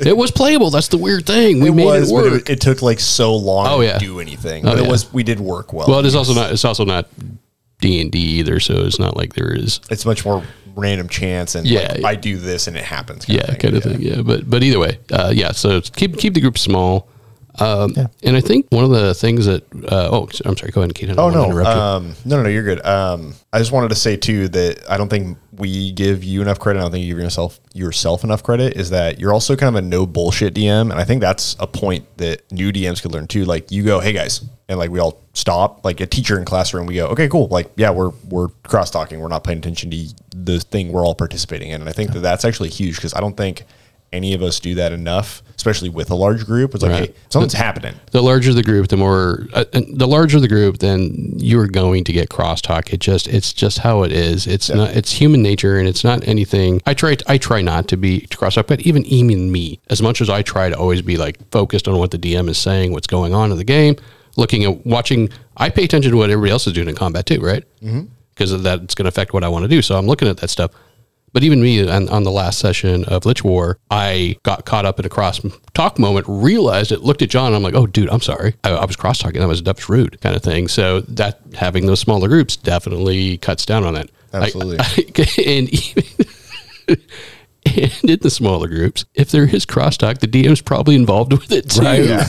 [0.00, 0.70] It was playable.
[0.70, 1.60] That's the weird thing.
[1.60, 2.42] We it made was, it work.
[2.42, 4.66] it, it took like so long Oh, to do anything.
[4.66, 5.86] Oh, but it was we did work well.
[5.88, 6.52] well, it is also not.
[6.52, 7.08] It's also not
[7.80, 8.60] D and D either.
[8.60, 9.80] So it's not like there is.
[9.90, 10.42] it's much more
[10.74, 11.92] random chance and Yeah.
[12.00, 13.24] like, I do this and it happens.
[13.24, 13.56] kind yeah, thing.
[13.60, 14.00] kind of thing.
[14.02, 15.52] Yeah, but but either way, uh, yeah.
[15.52, 17.08] So keep keep the group small.
[17.58, 20.72] Um, And I think one of the things that uh, oh, I'm sorry.
[20.72, 21.10] Go ahead, Kate.
[21.16, 22.84] Oh no, um, no, no, no, you're good.
[22.84, 26.58] Um, I just wanted to say too that I don't think we give you enough
[26.58, 26.80] credit.
[26.80, 28.76] I don't think you give yourself yourself enough credit.
[28.76, 31.66] Is that you're also kind of a no bullshit DM, and I think that's a
[31.66, 33.44] point that new DMs could learn too.
[33.44, 35.84] Like you go, hey guys, and like we all stop.
[35.84, 37.48] Like a teacher in classroom, we go, okay, cool.
[37.48, 39.20] Like yeah, we're we're cross talking.
[39.20, 42.20] We're not paying attention to the thing we're all participating in, and I think that
[42.20, 43.64] that's actually huge because I don't think
[44.12, 46.74] any of us do that enough, especially with a large group.
[46.74, 47.08] It's like, Right.
[47.10, 47.94] hey, something's happening.
[48.12, 52.12] the larger the group, the more uh, the larger the group, then you're going to
[52.12, 52.92] get crosstalk.
[52.92, 54.46] It just it's just how it is.
[54.46, 56.80] It's not it's human nature, and it's not anything.
[56.86, 60.20] I try I try not to be to crosstalk, but even even me, as much
[60.20, 63.08] as I try to always be like focused on what the DM is saying, what's
[63.08, 63.96] going on in the game,
[64.36, 65.28] looking at watching.
[65.56, 67.64] I pay attention to what everybody else is doing in combat too, right?
[68.34, 69.80] Because of that, it's going to affect what I want to do.
[69.80, 70.70] So I'm looking at that stuff.
[71.32, 74.98] But even me on, on the last session of Lich War, I got caught up
[74.98, 75.40] in a cross
[75.74, 78.54] talk moment, realized it, looked at John, and I'm like, oh, dude, I'm sorry.
[78.64, 79.40] I, I was cross talking.
[79.40, 80.66] That was, that was rude kind of thing.
[80.68, 84.10] So that having those smaller groups definitely cuts down on that.
[84.32, 84.78] I- Absolutely.
[85.18, 86.04] I- and even.
[87.66, 91.68] And in the smaller groups, if there is crosstalk, the DM's probably involved with it
[91.70, 91.82] too.
[91.86, 92.24] Yeah.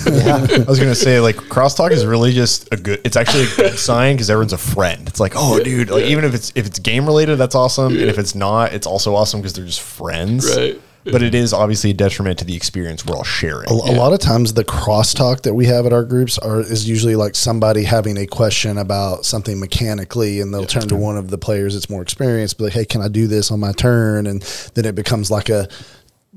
[0.50, 3.02] I was gonna say like crosstalk is really just a good.
[3.04, 5.08] It's actually a good sign because everyone's a friend.
[5.08, 8.10] It's like, oh, dude, like even if it's if it's game related, that's awesome, and
[8.10, 10.56] if it's not, it's also awesome because they're just friends.
[10.56, 10.82] Right.
[11.12, 13.70] But it is obviously a detriment to the experience we're all sharing.
[13.70, 16.88] A, a lot of times, the crosstalk that we have at our groups are is
[16.88, 21.30] usually like somebody having a question about something mechanically, and they'll turn to one of
[21.30, 24.28] the players that's more experienced, be like, "Hey, can I do this on my turn?"
[24.28, 24.41] And
[24.74, 25.67] then it becomes like a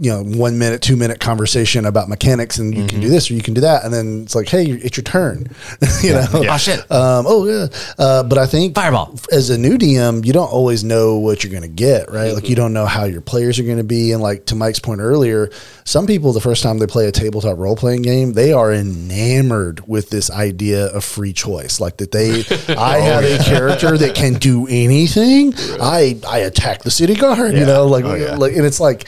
[0.00, 3.34] you know one minute, two minute conversation about mechanics, and you can do this or
[3.34, 5.46] you can do that, and then it's like, "Hey, it's your turn,"
[6.02, 6.24] you know.
[6.32, 6.80] Oh shit!
[6.90, 7.66] Um, oh yeah,
[7.98, 9.14] uh, but I think Fireball.
[9.30, 12.32] as a new DM, you don't always know what you're going to get, right?
[12.32, 14.78] Like you don't know how your players are going to be, and like to Mike's
[14.80, 15.50] point earlier,
[15.84, 19.86] some people the first time they play a tabletop role playing game, they are enamored
[19.86, 22.40] with this idea of free choice, like that they,
[22.74, 25.52] I have a character that can do anything.
[25.80, 28.36] I I attack the city guard, you know, like Oh, yeah.
[28.36, 29.06] like, and it's like.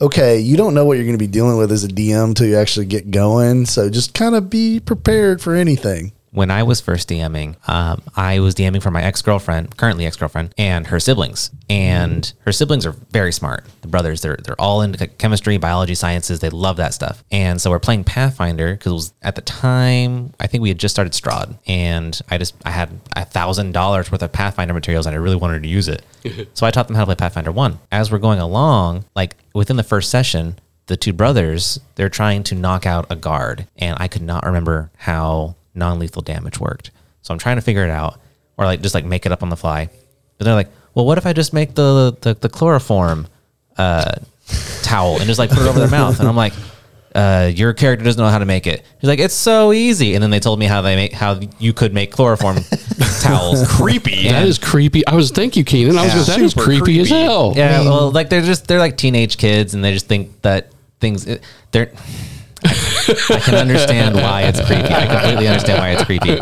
[0.00, 2.46] Okay, you don't know what you're going to be dealing with as a DM until
[2.46, 3.64] you actually get going.
[3.64, 6.12] So just kind of be prepared for anything.
[6.32, 10.16] when I was first DMing, um, I was DMing for my ex girlfriend, currently ex
[10.16, 11.52] girlfriend, and her siblings.
[11.70, 13.64] And her siblings are very smart.
[13.82, 16.40] The brothers, they're they're all into chemistry, biology, sciences.
[16.40, 17.22] They love that stuff.
[17.30, 21.12] And so we're playing Pathfinder because at the time I think we had just started
[21.12, 25.18] Strahd, and I just I had a thousand dollars worth of Pathfinder materials, and I
[25.20, 26.02] really wanted to use it.
[26.54, 27.78] so I taught them how to play Pathfinder One.
[27.92, 32.54] As we're going along, like within the first session, the two brothers they're trying to
[32.54, 36.90] knock out a guard, and I could not remember how non-lethal damage worked.
[37.22, 38.20] So I'm trying to figure it out,
[38.58, 39.88] or like just like make it up on the fly.
[40.36, 43.28] But they're like, well, what if I just make the the, the chloroform
[43.78, 44.16] uh,
[44.82, 46.20] towel and just like put it over their mouth?
[46.20, 46.52] And I'm like,
[47.14, 48.84] uh, your character doesn't know how to make it.
[49.00, 50.14] He's like, it's so easy.
[50.14, 52.56] And then they told me how they make how you could make chloroform
[53.20, 53.66] towels.
[53.70, 54.28] Creepy.
[54.28, 55.06] That is creepy.
[55.06, 55.96] I was thank you, Keenan.
[55.96, 56.14] I was Yeah.
[56.14, 57.52] going that is Super creepy, as hell.
[57.56, 61.24] Yeah, well, like they're just they're like teenage kids, and they just think that things
[61.70, 61.92] they're.
[62.64, 62.70] I,
[63.30, 64.92] I can understand why it's creepy.
[64.92, 66.38] I completely understand why it's creepy.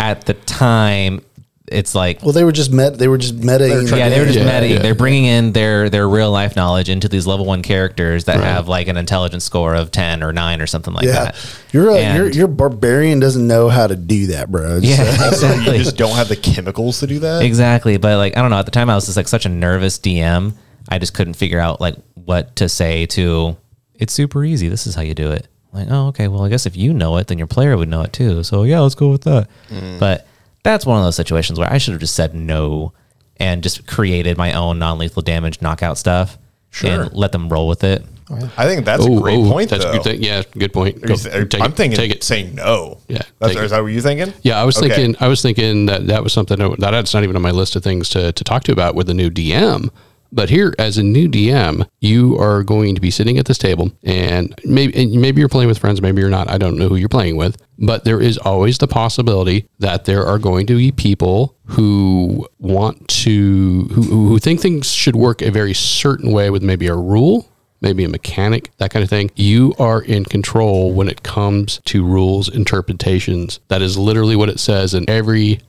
[0.00, 1.22] At the time,
[1.70, 2.98] it's like Well, they were just met.
[2.98, 3.96] They were just metaing.
[3.96, 4.70] yeah, they were just Yeah, metaing.
[4.70, 4.78] yeah.
[4.80, 8.68] They're bringing in their their real life knowledge into these level one characters that have
[8.68, 11.54] like an intelligence score of ten or nine or something like Yeah, that.
[11.72, 14.80] you're a, And- your your barbarian doesn't know how to do that, bro.
[14.80, 17.42] Just, Yeah, Also, you just don't have the chemicals to do that.
[17.42, 17.96] Exactly.
[17.98, 19.98] But like I don't know, at the time I was just like such a nervous
[19.98, 20.54] DM.
[20.88, 23.56] I just couldn't figure out like what to say to
[23.94, 24.68] it's super easy.
[24.68, 25.46] This is how you do it.
[25.72, 26.26] Like, oh, okay.
[26.26, 28.42] Well, I guess if you know it, then your player would know it too.
[28.42, 29.46] So yeah, let's go with that.
[29.68, 30.00] Mm.
[30.00, 30.26] But
[30.62, 32.92] that's one of those situations where I should have just said no
[33.38, 36.38] and just created my own non-lethal damage knockout stuff
[36.70, 36.90] Sure.
[37.02, 38.04] and let them roll with it.
[38.30, 39.70] Oh, I think that's Oh, a great oh, point.
[39.70, 39.90] That's though.
[39.90, 40.22] a good thing.
[40.22, 41.00] Yeah, good point.
[41.00, 42.22] Go- you th- I'm it, thinking take it.
[42.22, 42.98] saying no.
[43.08, 43.64] Yeah, That's, take it.
[43.64, 44.32] is that what you're thinking?
[44.42, 44.88] Yeah, I was Okay.
[44.88, 45.16] thinking.
[45.18, 47.82] I was thinking that that was something that that's not even on my list of
[47.82, 49.90] things to to talk to about with the new DM.
[50.32, 53.90] But here, as a new DM, you are going to be sitting at this table,
[54.02, 56.48] and maybe and maybe you're playing with friends, maybe you're not.
[56.48, 60.24] I don't know who you're playing with, but there is always the possibility that there
[60.24, 65.50] are going to be people who want to who who think things should work a
[65.50, 67.46] very certain way with maybe a rule
[67.80, 69.30] maybe a mechanic, that kind of thing.
[69.36, 73.60] You are in control when it comes to rules interpretations.
[73.68, 75.60] That is literally what it says in every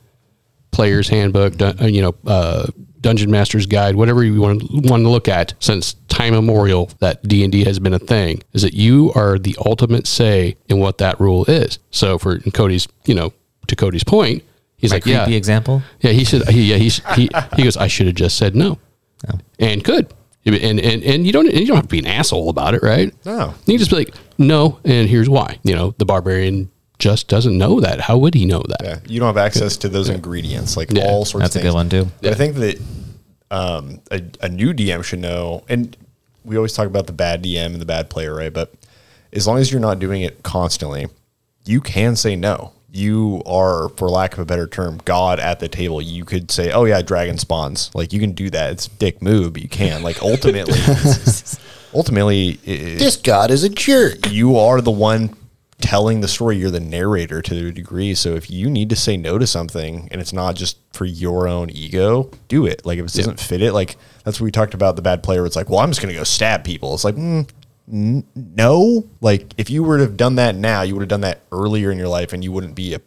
[0.71, 2.67] player's handbook, uh, you know, uh,
[3.01, 7.21] dungeon master's guide, whatever you want to, want to look at since time immemorial that
[7.23, 11.19] D&D has been a thing is that you are the ultimate say in what that
[11.19, 11.79] rule is.
[11.89, 13.33] So for Cody's, you know,
[13.67, 14.43] to Cody's point,
[14.77, 15.81] he's My like, yeah, creepy example.
[15.99, 18.77] yeah, he said, he, yeah, he's, he, he goes, I should have just said no,
[19.59, 20.13] and could,
[20.45, 22.81] and and and you don't, and you don't have to be an asshole about it,
[22.81, 23.13] right?
[23.25, 23.53] No.
[23.65, 25.59] you can just be like, no, and here's why.
[25.63, 27.99] You know, the barbarian just doesn't know that.
[27.99, 28.77] How would he know that?
[28.83, 31.73] Yeah, you don't have access to those ingredients, like Yeah, all sorts that's a good
[31.73, 32.07] one, too.
[32.21, 32.79] But I think that
[33.49, 35.97] um, a, a new DM should know, and
[36.45, 38.53] we always talk about the bad DM and the bad player, right?
[38.53, 38.73] But
[39.33, 41.07] as long as you're not doing it constantly,
[41.65, 42.73] you can say no.
[42.93, 46.01] You are, for lack of a better term, God at the table.
[46.01, 48.73] You could say, "Oh yeah, dragon spawns." Like you can do that.
[48.73, 50.03] It's a dick move, but you can.
[50.03, 50.77] Like ultimately,
[51.93, 54.29] ultimately, i- this god is a jerk.
[54.29, 55.35] you are the one
[55.81, 56.57] telling the story.
[56.57, 58.13] You're the narrator to a degree.
[58.15, 61.47] So if you need to say no to something and it's not just for your
[61.47, 62.85] own ego, do it.
[62.85, 65.45] Like if it doesn't fit it, like that's what we talked about the bad player.
[65.45, 66.93] It's like, well, I'm just going to go stab people.
[66.93, 67.49] It's like, mm,
[67.91, 69.07] n- no.
[69.19, 71.91] Like if you were to have done that now, you would have done that earlier
[71.91, 73.01] in your life and you wouldn't be a,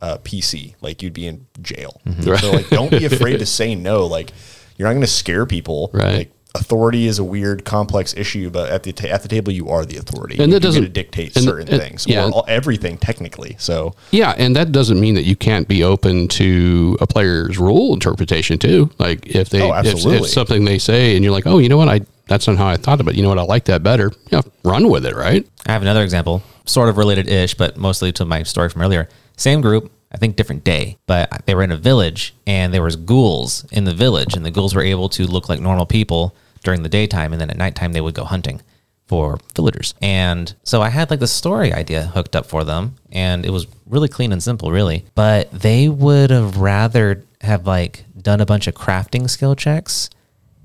[0.00, 0.74] a PC.
[0.80, 2.00] Like you'd be in jail.
[2.04, 2.38] Right.
[2.40, 4.06] So like, don't be afraid to say no.
[4.06, 4.32] Like
[4.76, 5.90] you're not going to scare people.
[5.92, 6.14] Right.
[6.16, 9.68] Like, authority is a weird, complex issue, but at the ta- at the table, you
[9.70, 12.26] are the authority, And that you get doesn't- to dictate and- certain and- things, yeah.
[12.26, 13.56] or all, everything technically.
[13.58, 17.94] So Yeah, and that doesn't mean that you can't be open to a player's rule
[17.94, 18.90] interpretation too.
[18.98, 21.76] Like if they Oh, if, if something they say and you're like, oh, you know
[21.78, 23.14] what, I that's not how I thought about.
[23.14, 23.16] it.
[23.16, 24.10] You know what, I like that better.
[24.30, 25.46] Yeah, run with it, right?
[25.66, 29.08] I have another example, sort of related ish, but mostly to my story from earlier.
[29.36, 32.96] Same group, I think different day, but they were in a village and there was
[32.96, 36.82] ghouls in the village, and the ghouls were able to look like normal people during
[36.82, 38.60] the daytime, and then at nighttime they would go hunting
[39.06, 39.94] for villagers.
[40.00, 43.66] And so I had like the story idea hooked up for them, and it was
[43.86, 45.04] really clean and simple, really.
[45.14, 50.08] But they would have rather have like done a bunch of crafting skill checks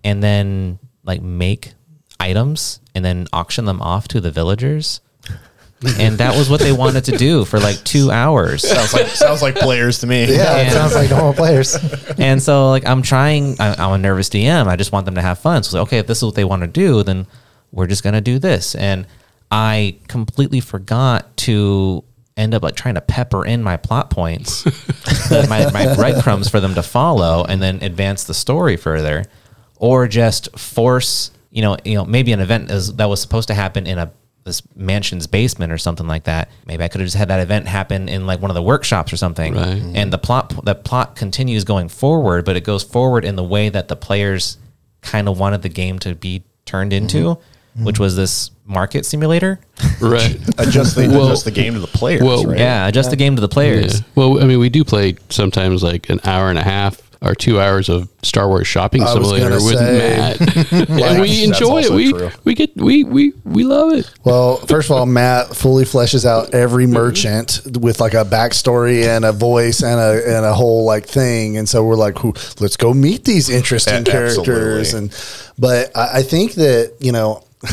[0.04, 1.74] and then like make
[2.20, 5.02] items and then auction them off to the villagers.
[6.00, 8.68] And that was what they wanted to do for like two hours.
[8.68, 10.26] sounds like sounds like players to me.
[10.36, 11.78] Yeah, it sounds like normal players.
[12.20, 14.66] And so like I'm trying, I- I'm a nervous DM.
[14.68, 15.62] I just want them to have fun.
[15.62, 17.28] So it's like, okay, if this is what they want to do, then
[17.72, 18.74] we're just gonna do this.
[18.74, 19.06] And
[19.52, 22.04] I completely forgot to
[22.36, 24.66] end up like trying to pepper in my plot points,
[25.32, 29.26] my, my breadcrumbs for them to follow, and then advance the story further,
[29.78, 33.54] or just force you know you know maybe an event is that was supposed to
[33.54, 34.12] happen in a
[34.48, 36.50] this mansion's basement or something like that.
[36.66, 39.14] Maybe I could have just had that event happen in like one of the workshops
[39.14, 39.54] or something.
[39.54, 39.68] Right.
[39.68, 39.96] Mm-hmm.
[39.96, 43.70] And the plot the plot continues going forward, but it goes forward in the way
[43.70, 44.58] that the players
[45.02, 47.86] kind of wanted the game to be turned into, mm-hmm.
[47.86, 49.60] which was this market simulator.
[50.00, 50.38] Right.
[50.60, 52.22] adjust the Well- adjust the game to the players.
[52.22, 52.60] well, right?
[52.60, 54.00] Yeah, adjust the game to the players.
[54.00, 54.06] Yeah.
[54.14, 57.60] Well, I mean, we do play sometimes like an hour and a half or two
[57.60, 61.92] hours of Star Wars shopping I simulator with say, Matt, and we enjoy it.
[61.92, 62.30] We true.
[62.44, 64.12] we get we we we love it.
[64.24, 69.26] Well, first of all, Matt fully fleshes out every merchant with like a backstory and
[69.26, 71.58] a voice and a and a whole like thing.
[71.58, 72.24] And so we're like,
[72.60, 74.94] let's go meet these interesting characters.
[74.94, 75.16] And
[75.58, 77.44] but I, I think that you know,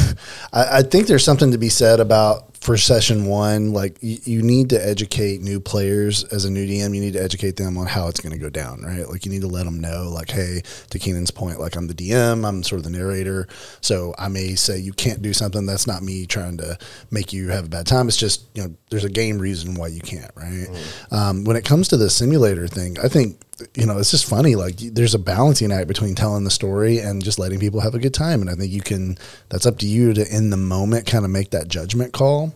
[0.53, 4.43] I, I think there's something to be said about for session one, like you, you
[4.43, 6.95] need to educate new players as a new DM.
[6.95, 9.07] You need to educate them on how it's going to go down, right?
[9.07, 11.95] Like you need to let them know, like, hey, to Keenan's point, like I'm the
[11.95, 13.47] DM, I'm sort of the narrator,
[13.83, 15.67] so I may say you can't do something.
[15.67, 16.79] That's not me trying to
[17.11, 18.09] make you have a bad time.
[18.09, 20.69] It's just you know, there's a game reason why you can't, right?
[21.11, 23.39] Um, when it comes to the simulator thing, I think
[23.75, 24.57] you know, it's just funny.
[24.57, 27.99] Like there's a balancing act between telling the story and just letting people have a
[27.99, 28.41] good time.
[28.41, 29.17] And I think you can,
[29.49, 32.54] that's up to you to in the moment kind of make that judgment call.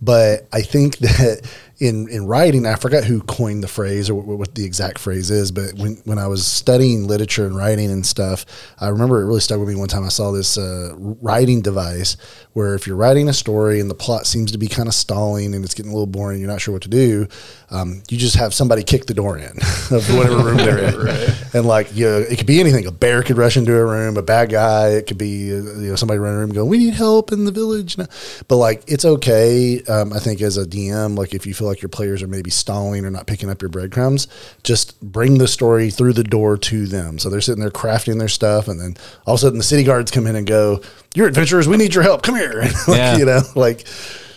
[0.00, 1.48] But I think that
[1.80, 5.30] in, in writing, I forgot who coined the phrase or what, what the exact phrase
[5.30, 8.44] is, but when, when I was studying literature and writing and stuff,
[8.78, 10.04] I remember it really stuck with me one time.
[10.04, 12.18] I saw this uh, writing device
[12.52, 15.54] where if you're writing a story and the plot seems to be kind of stalling
[15.54, 17.26] and it's getting a little boring, you're not sure what to do,
[17.70, 19.44] um, you just have somebody kick the door in
[19.90, 20.78] of whatever room they're
[21.08, 21.34] in.
[21.52, 22.86] And like, you know, it could be anything.
[22.86, 24.90] A bear could rush into a room, a bad guy.
[24.90, 27.44] It could be, uh, you know, somebody running a room going, we need help in
[27.44, 27.96] the village.
[27.96, 29.82] But like, it's okay.
[29.88, 32.50] Um, I think as a DM, like if you feel like your players are maybe
[32.50, 34.28] stalling or not picking up your breadcrumbs,
[34.62, 37.18] just bring the story through the door to them.
[37.18, 38.68] So they're sitting there crafting their stuff.
[38.68, 40.82] And then all of a sudden the city guards come in and go,
[41.16, 41.66] you're adventurers.
[41.66, 42.22] We need your help.
[42.22, 42.62] Come here.
[42.86, 43.16] like, Yeah.
[43.16, 43.84] You know, like,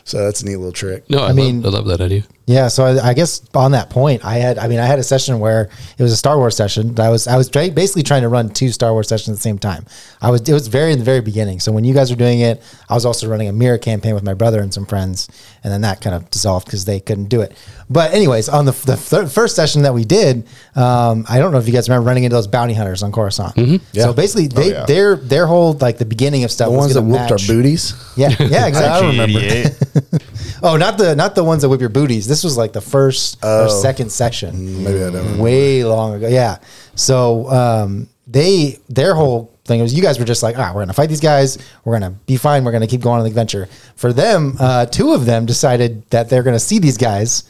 [0.04, 1.08] so that's a neat little trick.
[1.12, 2.24] No, I, mean- love, I love that idea.
[2.46, 5.04] Yeah, so I, I guess on that point, I had, I mean, I had a
[5.04, 7.00] session where it was a Star Wars session.
[7.00, 9.42] I was, I was try, basically trying to run two Star Wars sessions at the
[9.42, 9.86] same time.
[10.22, 11.62] I was, it was very in the very beginning.
[11.62, 14.24] So when you guys were doing it, I was also running a mirror campaign with
[14.24, 15.30] my brother and some friends,
[15.64, 17.56] and then that kind of dissolved because they couldn't do it.
[17.90, 21.60] But anyways, on the the thir- first session that we did, um, I don't know
[21.60, 23.56] if you guys remember running into those bounty hunters on Coruscant.
[23.58, 24.04] Yeah.
[24.04, 24.86] So basically, they, yeah.
[24.86, 27.38] their their whole like the beginning of stuff The was ones that gonna whooped our
[27.48, 27.94] booties.
[28.18, 29.08] Yeah, yeah, exactly.
[29.08, 30.20] I remember.
[30.64, 30.74] 88.
[30.74, 32.28] Oh, not the not the ones that whip your booties.
[32.28, 33.68] This was like the first or Oh.
[33.82, 35.38] second section, Maybe I don't.
[35.40, 36.28] way long ago.
[36.28, 36.58] Yeah.
[36.96, 40.94] So um, they their whole thing was you guys were just like, ah, we're gonna
[40.94, 41.58] fight these guys.
[41.86, 42.64] We're gonna be fine.
[42.64, 43.68] We're gonna keep going on the adventure.
[43.96, 47.44] For them, uh, two of them decided that they're gonna see these guys.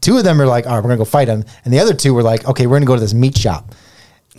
[0.00, 1.92] Two of them are like, all right, we're gonna go fight them, and the other
[1.92, 3.74] two were like, okay, we're gonna go to this meat shop.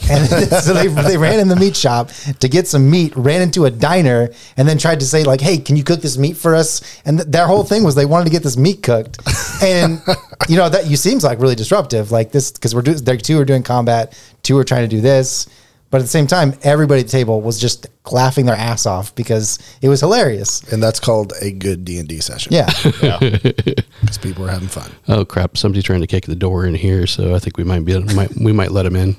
[0.09, 0.27] And
[0.63, 2.09] so they, they ran in the meat shop
[2.39, 5.57] to get some meat, ran into a diner, and then tried to say like, "Hey,
[5.57, 8.25] can you cook this meat for us?" And th- their whole thing was they wanted
[8.25, 9.19] to get this meat cooked,
[9.61, 10.01] and
[10.49, 13.39] you know that you seems like really disruptive, like this because we're doing, they're two
[13.39, 15.47] are doing combat, two are trying to do this,
[15.91, 19.13] but at the same time, everybody at the table was just laughing their ass off
[19.13, 20.63] because it was hilarious.
[20.71, 22.53] And that's called a good D and D session.
[22.53, 24.89] Yeah, because people are having fun.
[25.09, 25.57] Oh crap!
[25.57, 28.33] Somebody's trying to kick the door in here, so I think we might be might
[28.37, 29.17] we might let him in.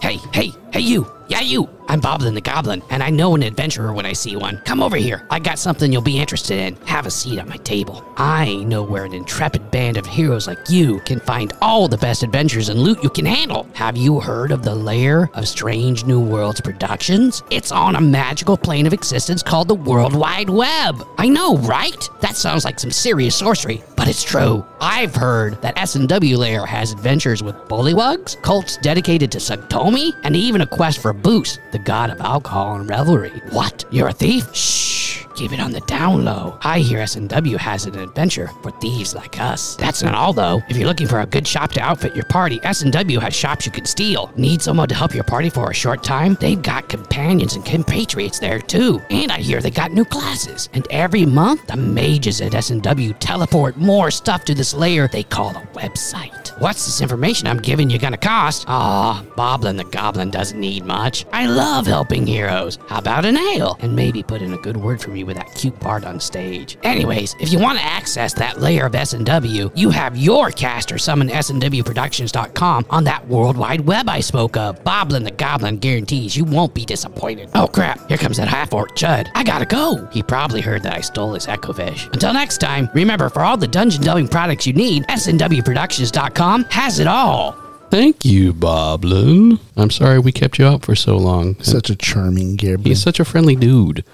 [0.00, 1.06] Hey, hey, hey, you.
[1.26, 1.68] Yeah, you.
[1.86, 4.58] I'm Boblin the Goblin, and I know an adventurer when I see one.
[4.64, 5.26] Come over here.
[5.30, 6.76] I got something you'll be interested in.
[6.86, 8.02] Have a seat at my table.
[8.16, 12.22] I know where an intrepid band of heroes like you can find all the best
[12.22, 13.66] adventures and loot you can handle.
[13.74, 17.42] Have you heard of the lair of Strange New Worlds Productions?
[17.50, 21.06] It's on a magical plane of existence called the World Wide Web.
[21.18, 22.08] I know, right?
[22.20, 24.64] That sounds like some serious sorcery, but it's true.
[24.80, 30.62] I've heard that S&W Lair has adventures with bullywugs, cults dedicated to Sugtomi, and even
[30.62, 33.30] a quest for Boost, the god of alcohol and revelry.
[33.50, 33.84] What?
[33.90, 34.54] You're a thief?
[34.54, 35.24] Shh.
[35.34, 36.56] Keep it on the down low.
[36.62, 39.74] I hear S&W has an adventure for thieves like us.
[39.76, 40.62] That's not all though.
[40.68, 43.72] If you're looking for a good shop to outfit your party, S&W has shops you
[43.72, 44.32] can steal.
[44.36, 46.36] Need someone to help your party for a short time?
[46.40, 49.00] They've got companions and compatriots there too.
[49.10, 50.68] And I hear they got new classes.
[50.72, 55.50] And every month, the mages at S&W teleport more stuff to this layer they call
[55.50, 56.44] a website.
[56.60, 58.64] What's this information I'm giving you gonna cost?
[58.68, 61.26] Aw, Boblin the Goblin doesn't need much.
[61.32, 62.78] I love helping heroes.
[62.86, 63.76] How about an ale?
[63.80, 66.76] And maybe put in a good word for me with that cute bard on stage.
[66.82, 71.28] Anyways, if you want to access that layer of S&W, you have your caster summon
[71.28, 74.82] SNWProductions.com on that World Wide Web I spoke of.
[74.84, 77.50] Boblin the Goblin guarantees you won't be disappointed.
[77.54, 79.30] Oh crap, here comes that half-orc Chud.
[79.34, 80.06] I gotta go.
[80.12, 82.06] He probably heard that I stole his Echo Fish.
[82.12, 87.06] Until next time, remember for all the dungeon delving products you need, SNWProductions.com has it
[87.06, 87.56] all.
[87.90, 89.60] Thank you, Boblin.
[89.76, 91.54] I'm sorry we kept you out for so long.
[91.62, 92.88] Such a charming Gabriel.
[92.88, 94.04] He's such a friendly dude.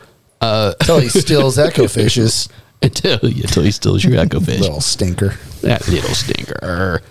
[0.41, 2.49] Until he steals Echo Fishes.
[2.83, 4.61] until until he steals your echo fish.
[4.61, 5.35] Little stinker.
[5.63, 7.03] that little stinker.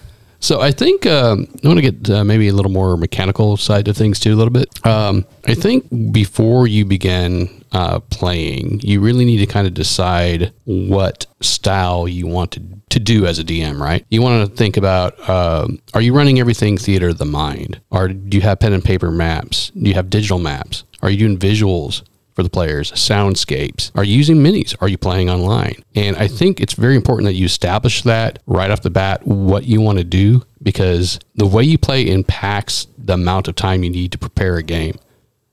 [0.41, 3.87] So I think um, I want to get uh, maybe a little more mechanical side
[3.89, 4.69] of things too, a little bit.
[4.85, 10.53] Um, I think before you begin uh, playing, you really need to kind of decide
[10.63, 12.61] what style you want to,
[12.91, 14.05] to do as a DM, right?
[14.09, 17.81] You want to think about um, are you running everything theater of the mind?
[17.91, 19.71] Or do you have pen and paper maps?
[19.71, 20.85] Do you have digital maps?
[21.01, 22.01] Are you doing visuals?
[22.39, 23.91] For the players, soundscapes.
[23.95, 24.73] Are you using minis?
[24.79, 25.75] Are you playing online?
[25.93, 29.65] And I think it's very important that you establish that right off the bat what
[29.65, 33.89] you want to do because the way you play impacts the amount of time you
[33.89, 34.97] need to prepare a game.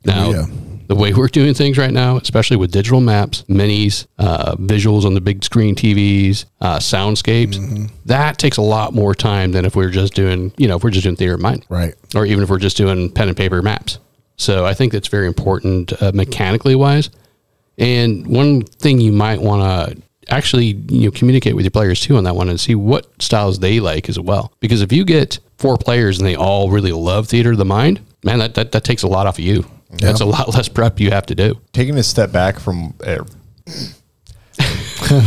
[0.05, 0.47] Now, Yeah.
[0.87, 5.15] the way we're doing things right now, especially with digital maps, minis, uh, visuals on
[5.15, 9.85] the big screen TVs, uh, soundscapes, that takes a lot more time than if we
[9.85, 11.95] are just doing, you know, if we're just doing theater of mind Right.
[12.15, 13.99] or even if we're just doing pen and paper maps.
[14.37, 17.11] So I think that's very important uh, mechanically wise.
[17.79, 22.17] And one thing you might want to actually you know communicate with your players too
[22.17, 24.53] on that one and see what styles they like as well.
[24.61, 28.01] Because if you get four players and they all really love theater of the mind,
[28.25, 29.65] man, that that, that takes a lot off of you.
[29.99, 31.61] That's a lot less prep you have to do.
[31.73, 33.25] taking a step back from uh,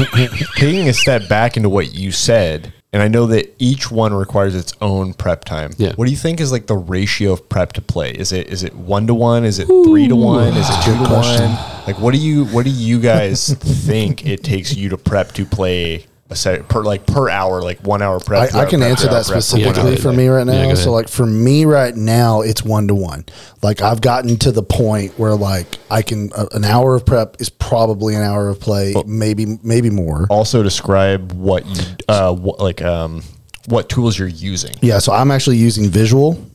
[0.55, 4.55] taking a step back into what you said and i know that each one requires
[4.55, 5.71] its own prep time.
[5.77, 5.93] Yeah.
[5.95, 8.11] what do you think is like the ratio of prep to play?
[8.11, 9.45] Is it is it one to one?
[9.45, 10.55] Is it three to one?
[10.55, 11.51] Is it two to one?
[11.87, 13.53] like what do you what do you guys
[13.87, 17.79] think it takes you to prep to play a set per like per hour like
[17.79, 19.97] one hour prep two I, I can prep, answer two hour that prep, specifically hour
[19.97, 20.69] for me right now.
[20.69, 23.25] go so, like for me right now, it's one to one.
[23.63, 27.41] Like I've gotten to the point where like I can uh, an hour of prep
[27.41, 30.27] is probably an hour of play, maybe maybe more.
[30.29, 33.23] also describe what you uh what, like um
[33.67, 36.48] what tools you're using Yeah, so I'm actually using visual,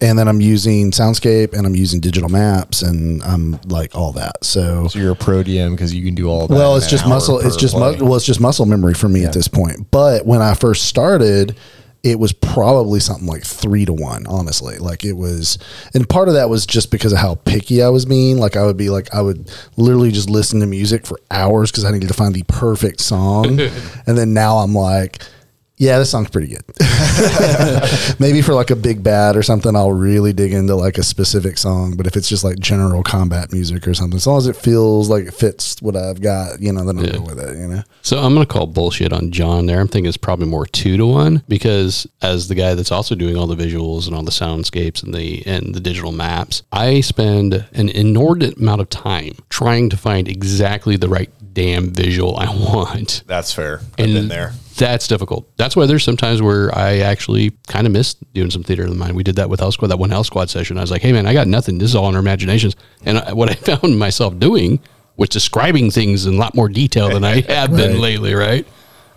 [0.00, 4.44] and then I'm using soundscape, and I'm using digital maps, and I'm like all that.
[4.44, 4.88] So.
[4.88, 7.38] so you're a pro dm because you can do all that Well, it's just muscle.
[7.40, 9.90] It's just mu- well, it's just muscle memory for me at this point.
[9.90, 11.56] But when I first started,
[12.02, 14.26] it was probably something like three to one.
[14.26, 15.58] Honestly, like it was,
[15.94, 18.38] and part of that was just because of how picky I was being.
[18.38, 21.84] Like I would be like I would literally just listen to music for hours because
[21.84, 23.60] I needed to find the perfect song,
[24.06, 25.22] and then now I'm like.
[25.80, 26.62] Yeah, this song's pretty good.
[28.20, 31.56] Maybe for like a big bad or something, I'll really dig into like a specific
[31.56, 31.96] song.
[31.96, 35.08] But if it's just like general combat music or something, as long as it feels
[35.08, 37.12] like it fits what I've got, you know, then I'll Yeah.
[37.12, 37.56] go with it.
[37.56, 39.80] You know, So I'm going to call bullshit on John there.
[39.80, 43.38] I'm thinking it's probably more two to one because as the guy that's also doing
[43.38, 47.64] all the visuals and all the soundscapes and the and the digital maps, I spend
[47.72, 53.22] an inordinate amount of time trying to find exactly the right damn visual I want.
[53.26, 55.54] that's fair i've And been there That's difficult.
[55.56, 58.96] That's why there's sometimes where I actually kind of miss doing some theater of the
[58.96, 59.14] mind.
[59.14, 60.78] We did that with Hell Squad, that one Hell Squad session.
[60.78, 61.78] I was like, hey man, I got nothing.
[61.78, 62.76] This is all in our imaginations.
[63.04, 64.80] And I, what I found myself doing
[65.16, 68.66] was describing things in a lot more detail than I have been lately, right?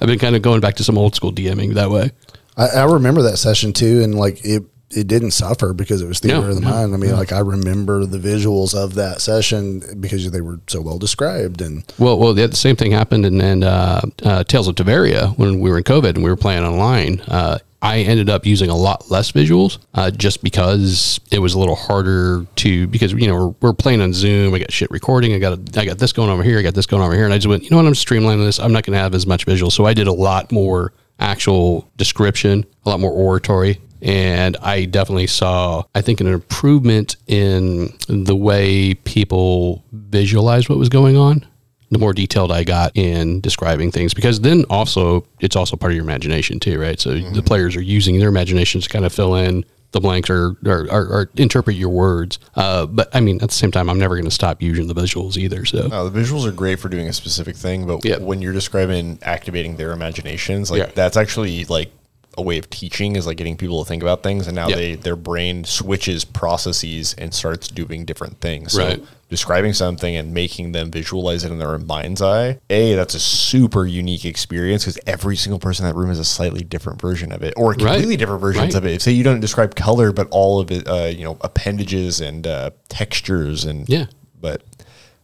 [0.02, 2.12] I've been kind of going back to some old school DMing that way.
[2.58, 4.64] I, I remember that session too, and like it,
[4.96, 6.94] it didn't suffer because it was theater No, of the no, mind.
[6.94, 10.98] I mean, like I remember the visuals of that session because they were so well
[10.98, 14.76] described, and Well, well, the, the same thing happened in, in uh, uh, Tales of
[14.76, 17.22] Tiberia when we were in COVID and we were playing online.
[17.22, 21.60] Uh, I ended up using a lot less visuals uh, just because it was a
[21.60, 24.54] little harder to because you know we're, we're playing on Zoom.
[24.54, 25.34] I got shit recording.
[25.34, 26.58] I got a, I got this going over here.
[26.58, 27.86] I got this going over here, and I just went, you know what?
[27.86, 28.58] I'm streamlining this.
[28.58, 31.90] I'm not going to have as much visual, so I did a lot more actual
[31.98, 33.82] description, a lot more oratory.
[34.04, 40.90] And I definitely saw, I think, an improvement in the way people visualize what was
[40.90, 41.46] going on
[41.92, 45.96] the more detailed I got in describing things because then also it's also part of
[45.96, 47.00] your imagination too, right?
[47.00, 50.56] So the players are using their imaginations to kind of fill in the blanks or
[50.66, 52.40] or, or, or interpret your words.
[52.56, 54.96] Uh, but I mean, at the same time, I'm never going to stop using the
[54.96, 55.66] visuals either.
[55.66, 58.18] So No, the visuals are great for doing a specific thing, but Yeah.
[58.18, 60.90] when you're describing activating their imaginations, like Yeah.
[60.96, 61.92] that's actually like
[62.38, 64.76] a way of teaching is like getting people to think about things and now Yeah.
[64.76, 68.74] they their brain switches processes and starts doing different things.
[68.74, 69.04] So Right.
[69.30, 73.86] describing something and making them visualize it in their mind's eye, A, that's a super
[73.86, 77.44] unique experience because every single person in that room is a slightly different version of
[77.44, 78.76] it or completely different versions Right.
[78.76, 79.02] of it.
[79.02, 82.72] Say you don't describe color, but all of it, uh, you know, appendages and uh,
[82.90, 84.06] textures and Yeah.
[84.40, 84.62] but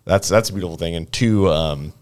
[0.06, 0.96] that's that's a beautiful thing.
[0.96, 1.94] And two, um,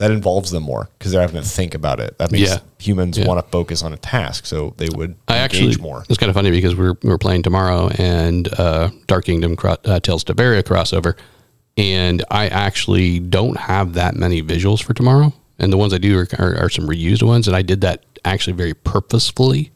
[0.00, 2.16] that involves them more because they're having to think about it.
[2.18, 2.58] That makes Yeah.
[2.78, 3.26] humans Yeah.
[3.28, 6.04] want to focus on a task, so they would I actually more.
[6.08, 10.00] It's kind of funny because we're we're playing tomorrow and uh, Dark Kingdom cro- uh,
[10.00, 11.14] Tales to Tiberia crossover,
[11.76, 16.18] and I actually don't have that many visuals for tomorrow, and the ones I do
[16.18, 19.70] are, are, are some reused ones, and I did that actually very purposefully.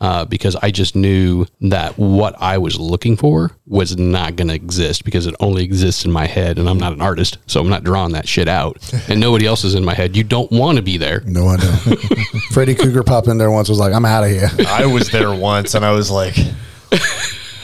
[0.00, 4.54] Uh, because I just knew that what I was looking for was not going to
[4.54, 7.68] exist because it only exists in my head, and I'm not an artist, so I'm
[7.68, 8.78] not drawing that shit out,
[9.08, 10.16] and nobody else is in my head.
[10.16, 11.22] You don't want to be there.
[11.26, 12.00] No, I don't.
[12.52, 13.68] Freddy Krueger popped in there once.
[13.68, 14.48] Was like, I'm out of here.
[14.68, 16.36] I was there once and I was like,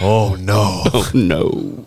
[0.00, 0.82] oh no.
[1.14, 1.86] no.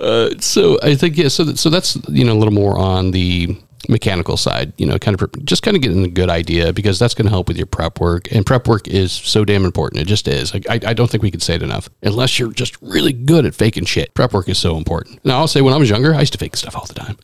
[0.00, 1.28] uh, so I think yeah.
[1.28, 3.56] So that, so that's you know a little more on the
[3.88, 4.72] mechanical side.
[4.78, 7.30] You know, kind of just kind of getting a good idea because that's going to
[7.30, 8.30] help with your prep work.
[8.32, 10.02] And prep work is so damn important.
[10.02, 10.52] It just is.
[10.54, 11.88] Like, I I don't think we can say it enough.
[12.02, 15.24] Unless you're just really good at faking shit, prep work is so important.
[15.24, 17.16] Now I'll say when I was younger, I used to fake stuff all the time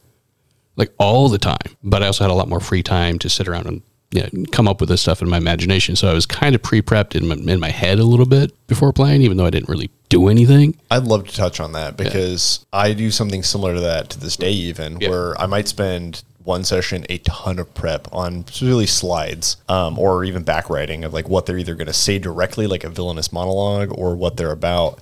[0.77, 1.59] like all the time.
[1.83, 3.83] But I also had a lot more free time to sit around and
[4.13, 5.95] you know, come up with this stuff in my imagination.
[5.95, 8.93] So I was kind of pre-prepped in my, in my head a little bit before
[8.93, 10.77] playing, even though I didn't really do anything.
[10.91, 14.37] I'd love to touch on that because I do something similar to that to this
[14.37, 15.11] day, even Yeah.
[15.11, 20.25] where I might spend one session a ton of prep on really slides um, or
[20.25, 23.33] even back writing of like what they're either going to say directly, like a villainous
[23.33, 24.99] monologue, or what they're about.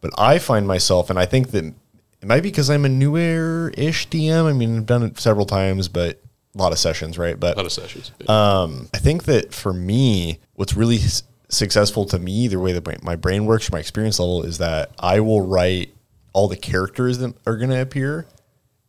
[0.00, 3.72] But I find myself, and I think that it might be because I'm a newer
[3.76, 4.46] ish DM.
[4.46, 6.20] I mean, I've done it several times, but
[6.54, 7.38] a lot of sessions, right?
[7.38, 8.10] But A lot of sessions.
[8.28, 13.02] um, I think that for me, what's really s- successful to me, the way that
[13.04, 15.94] my brain works, my experience level, is that I will write
[16.32, 18.26] all the characters that are going to appear,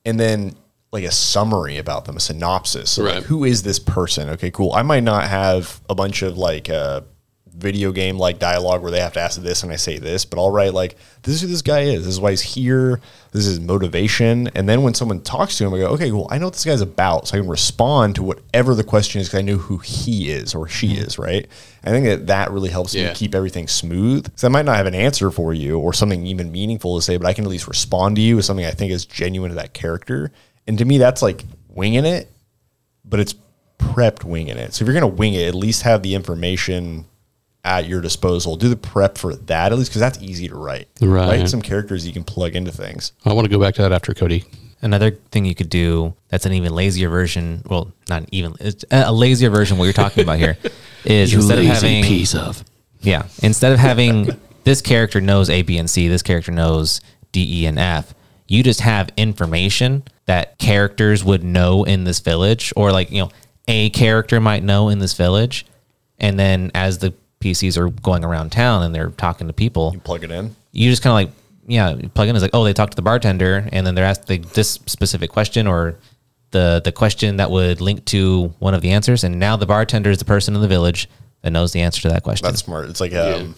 [0.06, 0.54] and then
[0.92, 2.90] like a summary about them, a synopsis.
[2.92, 3.16] So Right.
[3.16, 4.30] like, who is this person?
[4.30, 4.74] Okay, cool.
[4.74, 7.02] I might not have a bunch of like uh,
[7.56, 10.40] video game like dialogue where they have to ask this and I say this, but
[10.40, 12.06] I'll write like, this is who this guy is.
[12.06, 13.02] This is why he's here.
[13.34, 14.48] This is his motivation.
[14.56, 16.28] And then when someone talks to him, I go, okay, cool.
[16.32, 17.28] I know what this guy's about.
[17.28, 20.56] So I can respond to whatever the question is because I know who he is
[20.56, 21.48] or she is, right?
[21.84, 23.10] I think that that really helps Yeah.
[23.10, 24.28] me keep everything smooth.
[24.38, 27.18] So I might not have an answer for you or something even meaningful to say,
[27.18, 29.56] but I can at least respond to you with something I think is genuine to
[29.56, 30.32] that character.
[30.70, 32.32] And to me, that's like winging it,
[33.04, 33.34] but it's
[33.80, 34.74] prepped winging it.
[34.76, 37.06] So if you're going to wing it, at least have the information
[37.64, 38.56] at your disposal.
[38.56, 40.88] Do the prep for that at least because that's easy to write.
[41.02, 41.40] Right.
[41.40, 43.14] Write some characters you can plug into things.
[43.26, 44.46] I want to go back to that after Cody.
[44.82, 47.64] Another thing you could do that's an even lazier version.
[47.66, 49.80] Well, not even it's a lazier version.
[49.80, 50.56] What you're talking about here
[51.04, 52.64] is instead of having piece of.
[53.02, 53.28] Yeah.
[53.42, 57.02] Instead of having this character knows A, B, and C, this character knows
[57.32, 58.14] D, E, and F,
[58.50, 63.32] you just have information that characters would know in this village, or like, you know,
[63.68, 65.66] a character might know in this village.
[66.20, 70.24] And then as the PCs are going around town and they're talking to people, Plug
[70.24, 70.56] it in.
[70.72, 71.36] you just kind of like,
[71.68, 74.06] yeah, you plug in is like, oh, they talked to the bartender, and then they're
[74.06, 75.96] asked the, this specific question or
[76.52, 80.10] the the question that would link to one of the answers, and now the bartender
[80.10, 81.08] is the person in the village
[81.44, 82.48] that knows the answer to that question.
[82.48, 82.90] That's smart.
[82.90, 83.54] It's like um,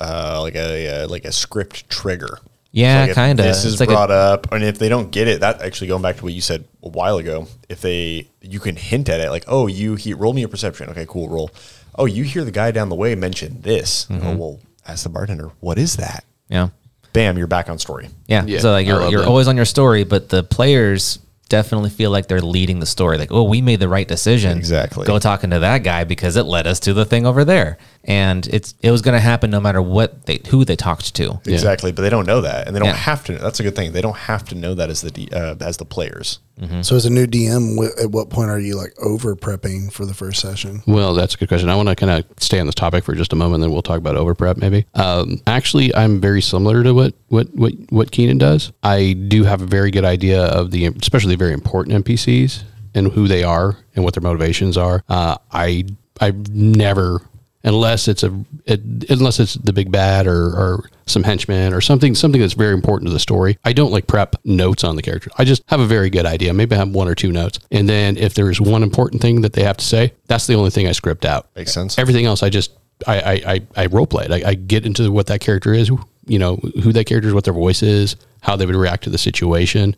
[0.00, 2.40] uh, like a uh, like a script trigger.
[2.72, 3.42] Yeah, Like kinda.
[3.42, 5.88] This is It's like a- brought up, and if they don't get it, that actually
[5.88, 7.48] going back to what you said a while ago.
[7.68, 10.88] If they, you can hint at it, like, oh, you he roll me a perception.
[10.90, 11.50] Okay, cool, roll.
[11.96, 14.06] Oh, you hear the guy down the way mention this.
[14.06, 14.26] Mm-hmm.
[14.26, 16.24] Oh, well, ask the bartender, what is that?
[16.48, 16.68] yeah.
[17.12, 18.08] Bam, you're back on story.
[18.28, 18.44] Yeah.
[18.46, 19.28] Yeah, so like you're you're that.
[19.28, 21.18] always on your story, but the players
[21.48, 23.18] definitely feel like they're leading the story.
[23.18, 24.56] Like, oh, we made the right decision.
[24.56, 25.04] Exactly.
[25.06, 27.78] Go talking to that guy because it led us to the thing over there.
[28.04, 31.40] And it's it was gonna happen no matter what they who they talked to.
[31.46, 32.94] Exactly, but they don't know that, and they don't Yeah.
[32.94, 33.34] have to.
[33.38, 33.92] That's a good thing.
[33.92, 36.38] They don't have to know that as the D, uh, as the players.
[36.82, 40.04] So as a new DM, wh- at what point are you like over prepping for
[40.04, 40.82] the first session?
[40.86, 41.70] Well, that's a good question.
[41.70, 43.80] I want to kind of stay on this topic for just a moment, then we'll
[43.80, 44.84] talk about over prep maybe.
[44.94, 48.72] Um, actually, I'm very similar to what what what what Keenan does.
[48.82, 52.62] I do have a very good idea of the, especially very important NPCs
[52.94, 55.02] and who they are and what their motivations are.
[55.08, 55.84] Uh, I
[56.20, 57.22] I've never
[57.64, 62.14] unless it's a it, unless it's the big bad or, or some henchmen or something
[62.14, 63.58] something that's very important to the story.
[63.64, 65.30] I don't like prep notes on the character.
[65.38, 66.52] I just have a very good idea.
[66.54, 69.42] Maybe I have one or two notes, and then if there is one important thing
[69.42, 71.48] that they have to say, that's the only thing I script out.
[71.56, 71.98] Makes sense.
[71.98, 72.72] Everything else, I just
[73.06, 74.32] I I I, I role play it.
[74.32, 75.90] I, I get into what that character is.
[76.26, 79.10] You know who that character is, what their voice is, how they would react to
[79.10, 79.96] the situation.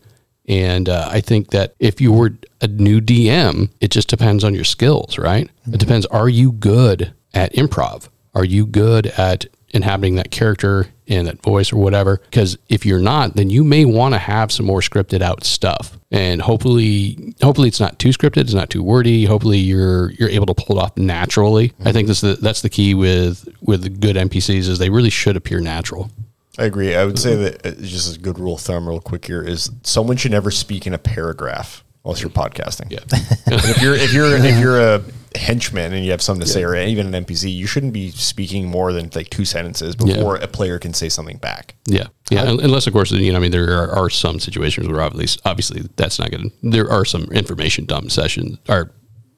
[0.48, 4.54] And uh, I think that if you were a new DM, it just depends on
[4.54, 5.48] your skills, right?
[5.72, 6.04] It depends.
[6.06, 8.08] Are you good at improv?
[8.34, 12.18] Are you good at inhabiting that character and that voice or whatever?
[12.18, 15.98] Because if you're not, then you may want to have some more scripted out stuff.
[16.10, 18.38] And hopefully, hopefully it's not too scripted.
[18.38, 19.24] It's not too wordy.
[19.24, 21.72] Hopefully you're you're able to pull it off naturally.
[21.84, 25.36] I think that's the that's the key with with good NPCs is they really should
[25.36, 26.10] appear natural.
[26.58, 26.94] I agree.
[26.94, 29.70] I would say that uh, just a good rule of thumb, real quick here, is
[29.84, 32.90] someone should never speak in a paragraph unless you're podcasting.
[32.90, 33.00] Yeah.
[33.54, 35.02] If you're if you're if you're a
[35.36, 38.66] henchman and you have something to say, or even an NPC, you shouldn't be speaking
[38.68, 41.74] more than like two sentences before a player can say something back.
[41.86, 42.42] Yeah, yeah.
[42.44, 45.40] un- Unless, of course, you know, I mean, there are, are some situations where obviously,
[45.44, 46.52] obviously, that's not going to.
[46.62, 48.92] There are some information dump sessions or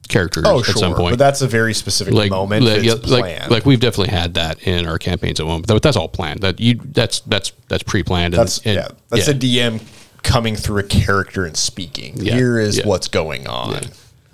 [0.07, 0.75] characters Oh, at sure.
[0.75, 1.13] some point.
[1.13, 2.63] But that's a very specific like, moment.
[2.65, 5.97] like, yeah, like, like we've definitely had that in our campaigns at one, but that's
[5.97, 6.41] all planned.
[6.41, 8.33] That you that's that's that's pre-planned.
[8.33, 8.87] and- that's and- yeah.
[9.09, 9.81] That's a DM
[10.25, 12.13] coming through a character and speaking.
[12.17, 12.35] Yeah.
[12.35, 12.87] Here is Yeah.
[12.87, 13.85] what's going on.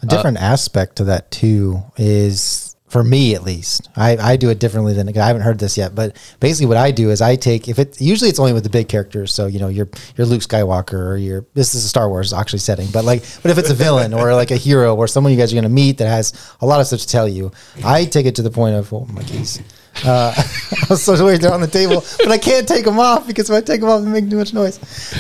[0.02, 3.88] A different uh, aspect to that too is for me at least.
[3.96, 6.92] I, I do it differently than I haven't heard this yet, but basically what I
[6.92, 9.34] do is I take if it usually it's only with the big characters.
[9.34, 12.60] So you know you're you're Luke Skywalker or you're this is a Star Wars actually
[12.60, 15.38] setting, but like but if it's a villain or like a hero or someone you
[15.40, 17.52] guys are gonna meet that has a lot of stuff to tell you,
[17.86, 19.62] I take it to the point of oh my keys.
[20.06, 23.28] Uh, I was so worried they're on the table, but I can't take them off
[23.28, 24.80] because if I take them off, they make too much noise.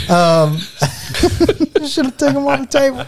[0.09, 0.57] Um,
[1.85, 3.05] should have taken them off the table.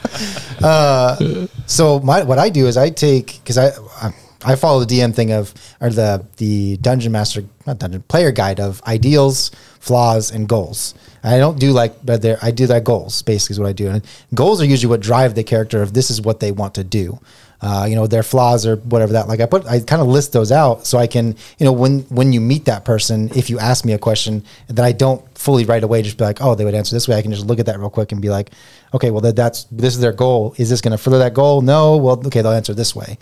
[0.63, 3.69] Uh, so my what I do is I take because I
[4.01, 4.13] I-
[4.45, 8.59] I follow the DM thing of or the the dungeon master not dungeon player guide
[8.59, 10.95] of ideals, flaws, and goals.
[11.24, 13.88] I don't do like but I do that goals basically is what I do.
[13.89, 16.84] And goals are usually what drive the character of this is what they want to
[16.84, 17.19] do.
[17.66, 20.34] Uh, you know their flaws or whatever that like I put I kind of list
[20.34, 21.28] those out so I can
[21.59, 24.84] you know when when you meet that person if you ask me a question that
[24.84, 27.22] I don't fully right away just be like oh they would answer this way I
[27.22, 28.49] can just look at that real quick and be like
[28.93, 30.53] okay well that, that's this is their goal.
[30.57, 31.61] Is this going to further that goal?
[31.61, 31.95] No.
[31.95, 33.18] Well okay they'll answer this way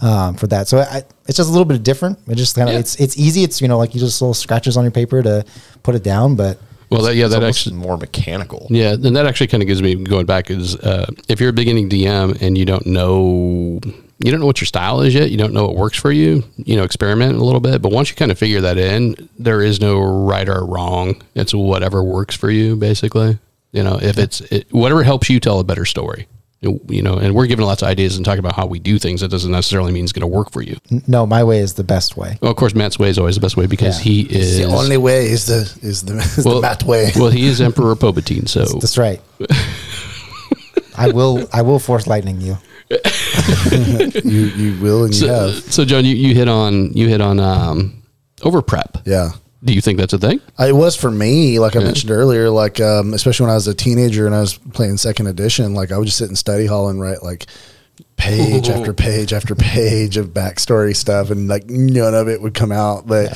[0.00, 0.68] um, for that.
[0.68, 2.18] So I, it's just a little bit different.
[2.28, 2.80] It just kind of Yeah.
[2.80, 3.42] it's it's easy.
[3.42, 5.44] It's you know like you just little scratches on your paper to
[5.82, 6.58] put it down but
[6.90, 8.66] well, that, yeah, that actually more mechanical.
[8.70, 11.54] Yeah, and that actually kind of gives me going back is uh, if you're a
[11.54, 13.80] beginning DM and you don't know
[14.22, 16.44] you don't know what your style is yet, you don't know what works for you,
[16.56, 17.80] you know, experiment a little bit.
[17.80, 21.22] But once you kind of figure that in, there is no right or wrong.
[21.34, 23.38] It's whatever works for you, basically.
[23.72, 26.26] You know, if it's it, whatever helps you tell a better story.
[26.62, 29.22] You know, and we're giving lots of ideas and talking about how we do things.
[29.22, 30.76] That doesn't necessarily mean it's going to work for you.
[31.06, 33.40] no my way is the best way Well, of course, Matt's way is always the
[33.40, 34.04] best way because Yeah.
[34.12, 37.12] he is the only way is the is the, is the Matt way.
[37.16, 39.20] well, he is Emperor Palpatine, so that's right
[40.98, 42.58] I will I will force lightning you
[44.24, 45.72] you you will and you so, have.
[45.72, 48.02] so John, you, you hit on you hit on um,
[48.42, 48.98] over prep.
[49.06, 49.30] Yeah.
[49.62, 50.40] Do you think that's a thing?
[50.58, 53.66] Uh, It was for me, like I mentioned earlier, like um, especially when I was
[53.66, 56.64] a teenager and I was playing second edition, like I would just sit in study
[56.66, 57.46] hall and write like
[58.16, 62.72] page after page after page of backstory stuff, and like none of it would come
[62.72, 63.06] out.
[63.06, 63.30] But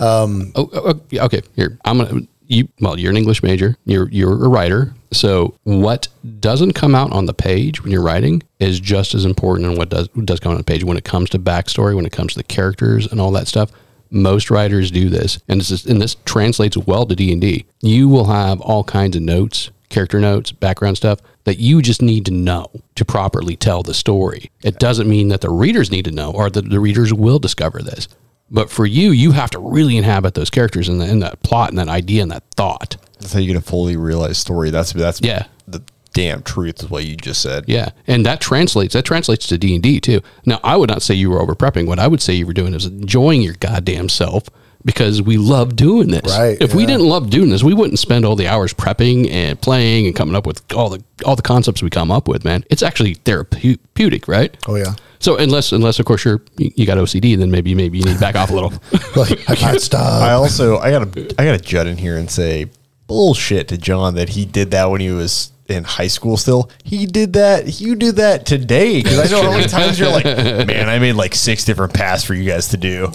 [0.00, 1.42] um, Oh, oh, oh, okay.
[1.54, 2.22] Here, I'm gonna.
[2.50, 3.76] You well, you're an English major.
[3.84, 4.94] You're you're a writer.
[5.12, 6.08] So what
[6.40, 9.90] doesn't come out on the page when you're writing is just as important, and what
[9.90, 12.32] does what does come on the page when it comes to backstory, when it comes
[12.32, 13.70] to the characters and all that stuff.
[14.10, 17.66] Most writers do this, and this is, and this translates well to D and D.
[17.80, 22.24] You will have all kinds of notes, character notes, background stuff that you just need
[22.26, 24.50] to know to properly tell the story.
[24.62, 27.80] It doesn't mean that the readers need to know or that the readers will discover
[27.82, 28.08] this.
[28.50, 31.68] But for you, you have to really inhabit those characters and, the, and that plot
[31.70, 32.96] and that idea and that thought.
[33.20, 34.70] That's how you get a fully realized story.
[34.70, 35.46] That's that's Yeah.
[35.66, 35.82] the
[36.18, 37.64] damn truth is what you just said.
[37.68, 38.94] Yeah, and that translates.
[38.94, 40.20] That translates to D and D too.
[40.44, 41.86] Now, I would not say you were over prepping.
[41.86, 44.48] What I would say you were doing is enjoying your goddamn self
[44.84, 46.36] because we love doing this.
[46.36, 49.60] Right, If we didn't love doing this, we wouldn't spend all the hours prepping and
[49.60, 52.44] playing and coming up with all the all the concepts we come up with.
[52.44, 54.56] Man, it's actually therapeutic, right?
[54.66, 57.98] oh yeah, So unless unless of course you're you you got OCD, then maybe maybe
[57.98, 58.72] you need to back off a little.
[59.14, 60.22] like I can't stop.
[60.22, 62.66] I also I gotta I gotta jut in here and say
[63.06, 66.70] bullshit to John that he did that when he was in high school still.
[66.82, 67.80] He did that.
[67.80, 69.02] You did that today.
[69.02, 70.24] Because I know how many times you're like,
[70.66, 73.06] man, I made like six different paths for you guys to do.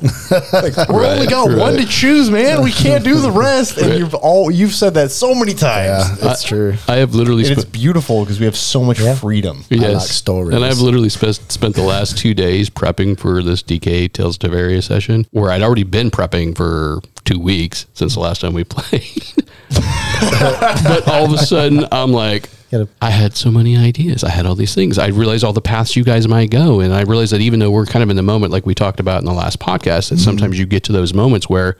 [0.53, 2.61] like, we're only Right, got one to choose, man.
[2.63, 3.77] We can't do the rest.
[3.77, 5.87] And you've all you've said that so many times.
[5.87, 6.21] yeah, times.
[6.23, 6.75] it's true.
[6.87, 9.65] I have literally And it's beautiful because we have so much freedom.
[9.69, 9.93] Yes.
[9.93, 10.55] like stories.
[10.55, 14.49] And I've literally spent spent the last two days prepping for this DK Tales to
[14.49, 18.63] Varia session, where I'd already been prepping for two weeks since the last time we
[18.63, 19.23] played.
[19.73, 22.42] but all of a sudden, I'm like,
[22.73, 24.23] Gotta- I had so many ideas.
[24.23, 24.97] I had all these things.
[24.97, 27.69] I realized all the paths you guys might go, and I realized that even though
[27.69, 30.15] we're kind of in the moment, like we talked about in the last podcast, that
[30.15, 30.23] mm-hmm.
[30.23, 31.77] sometimes you get to those moments where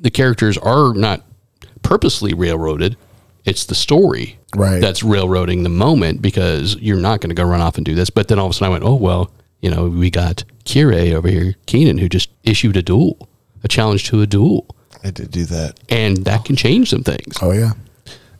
[0.00, 1.24] the characters are not
[1.82, 2.96] purposely railroaded.
[3.44, 4.80] It's the story Right.
[4.80, 8.08] that's railroading the moment because you're not going to go run off and do this.
[8.10, 11.12] But then all of a sudden I went, oh, well, you know, we got Kire
[11.14, 13.28] over here, Keenan, who just issued a duel,
[13.64, 14.66] a challenge to a duel.
[15.02, 15.80] I did do that.
[15.88, 17.36] And that can change some things.
[17.42, 17.72] Oh yeah.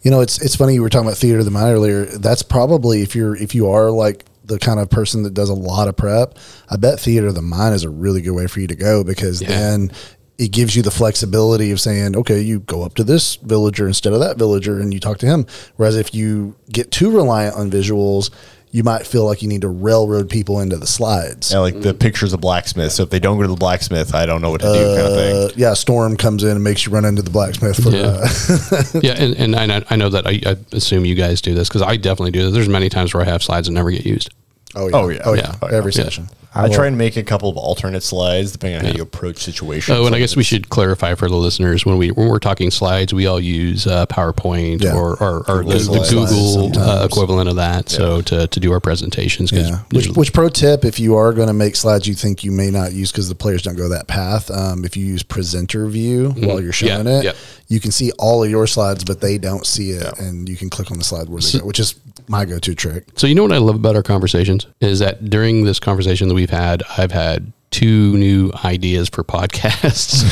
[0.02, 2.04] You know, it's it's funny you were talking about theater of the mind earlier.
[2.06, 5.54] That's probably if you're if you are like the kind of person that does a
[5.54, 6.36] lot of prep,
[6.68, 9.04] I bet theater of the mind is a really good way for you to go
[9.04, 9.48] because Yeah.
[9.48, 9.92] then
[10.38, 14.12] it gives you the flexibility of saying, okay, you go up to this villager instead
[14.12, 15.46] of that villager and you talk to him.
[15.76, 18.30] Whereas if you get too reliant on visuals,
[18.74, 21.52] you might feel like you need to railroad people into the slides.
[21.52, 22.90] Yeah, like the pictures of blacksmith.
[22.92, 25.06] So if they don't go to the blacksmith, I don't know what to do, kind
[25.06, 25.36] of thing.
[25.36, 28.18] Uh, yeah, storm comes in and makes you run into the blacksmith for Yeah.
[28.22, 29.12] uh, yeah.
[29.22, 31.82] And, and I, know- I know that I, I assume you guys do this because
[31.82, 32.54] I definitely do this.
[32.54, 34.30] There's many times where I have slides that never get used.
[34.74, 34.96] Oh yeah.
[34.96, 35.20] Oh, yeah.
[35.26, 35.54] Oh yeah.
[35.62, 35.68] Yeah.
[35.70, 36.04] Every Yeah.
[36.04, 36.28] session.
[36.54, 39.96] I, try and make a couple of alternate slides depending on how you approach situations.
[39.96, 42.38] Oh, and I Like guess we should clarify for the listeners when we when we're
[42.38, 44.94] talking slides, we all use uh, PowerPoint Yeah.
[44.94, 47.88] or or, or the, Google the Slides Google uh, equivalent of that.
[47.88, 49.50] So to, to do our presentations.
[49.52, 49.80] Yeah.
[49.92, 52.70] Which, which pro tip, if you are going to make slides you think you may
[52.70, 56.30] not use because the players don't go that path, um, if you use presenter view
[56.38, 57.08] while you're showing Mm-hmm.
[57.08, 57.32] Yeah, it, yeah.
[57.68, 60.68] you can see all of your slides, but they don't see it, and you can
[60.68, 61.94] click on the slide where they go, which is
[62.28, 63.06] my go-to trick.
[63.16, 66.34] So you know what I love about our conversations is that during this conversation that
[66.34, 70.22] we've had, I've had two new ideas for podcasts.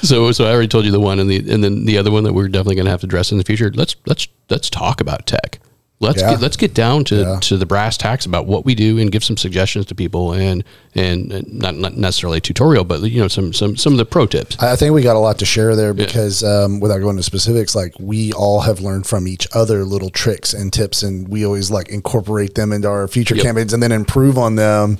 [0.06, 2.24] so so I already told you the one and the and then the other one
[2.24, 3.70] that we're definitely going to have to address in the future.
[3.74, 5.60] Let's let's let's talk about tech.
[6.00, 6.30] Let's Yeah.
[6.30, 7.38] get let's get down to, Yeah.
[7.40, 10.62] to the brass tacks about what we do and give some suggestions to people and
[10.94, 14.26] and, not not necessarily a tutorial, but you know some some some of the pro
[14.26, 14.56] tips.
[14.60, 17.74] I think we got a lot to share there because um, without going into specifics,
[17.74, 21.70] like we all have learned from each other little tricks and tips, and we always
[21.70, 23.44] like incorporate them into our future Yep.
[23.44, 24.98] campaigns and then improve on them.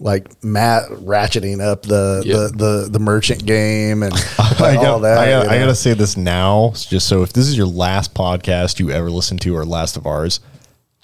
[0.00, 2.36] Like Matt ratcheting up the Yep.
[2.52, 5.18] the, the the merchant game and I all got, that.
[5.18, 5.64] I, got, you I know.
[5.64, 9.38] gotta say this now, just so if this is your last podcast you ever listen
[9.38, 10.38] to or last of ours,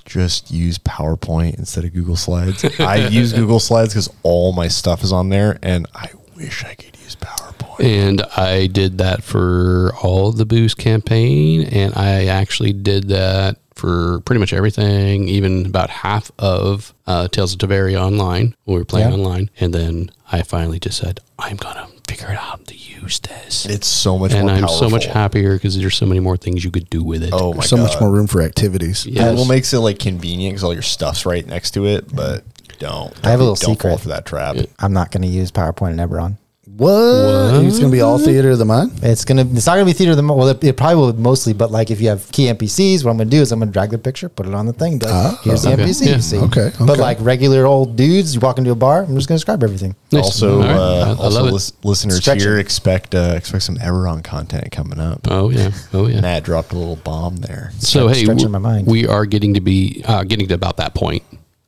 [0.05, 2.65] just use PowerPoint instead of Google Slides.
[2.81, 6.75] I use Google Slides because all my stuff is on there, and I wish I
[6.75, 7.81] could use PowerPoint.
[7.85, 13.57] And I did that for all of the boost campaign, and I actually did that
[13.75, 18.81] for pretty much everything, even about half of uh, Tales of Tavaria online when we
[18.81, 19.14] were playing Yeah.
[19.16, 19.51] online.
[19.61, 23.66] And then I finally just said, I'm gonna figure out how to use this.
[23.66, 24.79] It's so much and more I'm powerful.
[24.79, 27.31] so much happier because there's so many more things you could do with it.
[27.33, 29.05] Oh my so god, much more room for activities.
[29.07, 29.31] Yes.
[29.31, 32.45] Google makes it like convenient because all your stuff's right next to it, but
[32.79, 33.12] don't.
[33.27, 34.01] I have a little don't fall secret.
[34.03, 34.57] for that trap.
[34.79, 36.39] I'm not going to use PowerPoint and Eberron.
[36.77, 37.64] What?
[37.64, 38.93] It's going to be all theater of the mind.
[39.03, 39.43] It's gonna.
[39.53, 40.49] It's not gonna be theater of the mo- well.
[40.49, 43.31] It, it probably will mostly, but like if you have key NPCs, what I'm gonna
[43.31, 44.99] do is I'm gonna drag the picture, put it on the thing.
[44.99, 45.83] Be like, Here's the okay.
[45.85, 46.07] NPC.
[46.07, 46.16] Yeah.
[46.16, 46.39] You see.
[46.39, 49.05] Okay, But like regular old dudes, you walk into a bar.
[49.05, 49.95] I'm just gonna describe everything.
[50.11, 50.25] Nice.
[50.25, 50.70] Also, All right.
[50.70, 51.53] uh, I- I also love it.
[51.53, 52.43] lis- listeners Stretching.
[52.43, 55.20] here expect uh, expect some Eberron content coming up.
[55.31, 56.20] Oh yeah, oh yeah.
[56.20, 57.70] Matt dropped a little bomb there.
[57.79, 58.87] so hey, w- my mind.
[58.89, 61.22] we are getting to be uh, getting to about that point.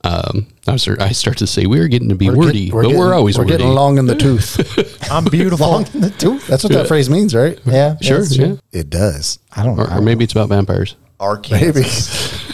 [0.06, 2.98] Um, I was I start to say we're getting to be wordy, Get- but getting,
[2.98, 3.56] we're always we're wordy.
[3.56, 5.08] getting long in the tooth.
[5.10, 5.68] I'm beautiful.
[5.68, 6.46] Long in the tooth.
[6.46, 7.58] That's what that phrase means, right?
[7.64, 7.96] Yeah.
[8.00, 8.54] Sure, yeah.
[8.72, 9.38] It does.
[9.52, 9.78] I don't.
[9.78, 10.94] Or, I or maybe it's about vampires.
[11.18, 11.64] Arkansas.
[11.64, 11.82] Maybe.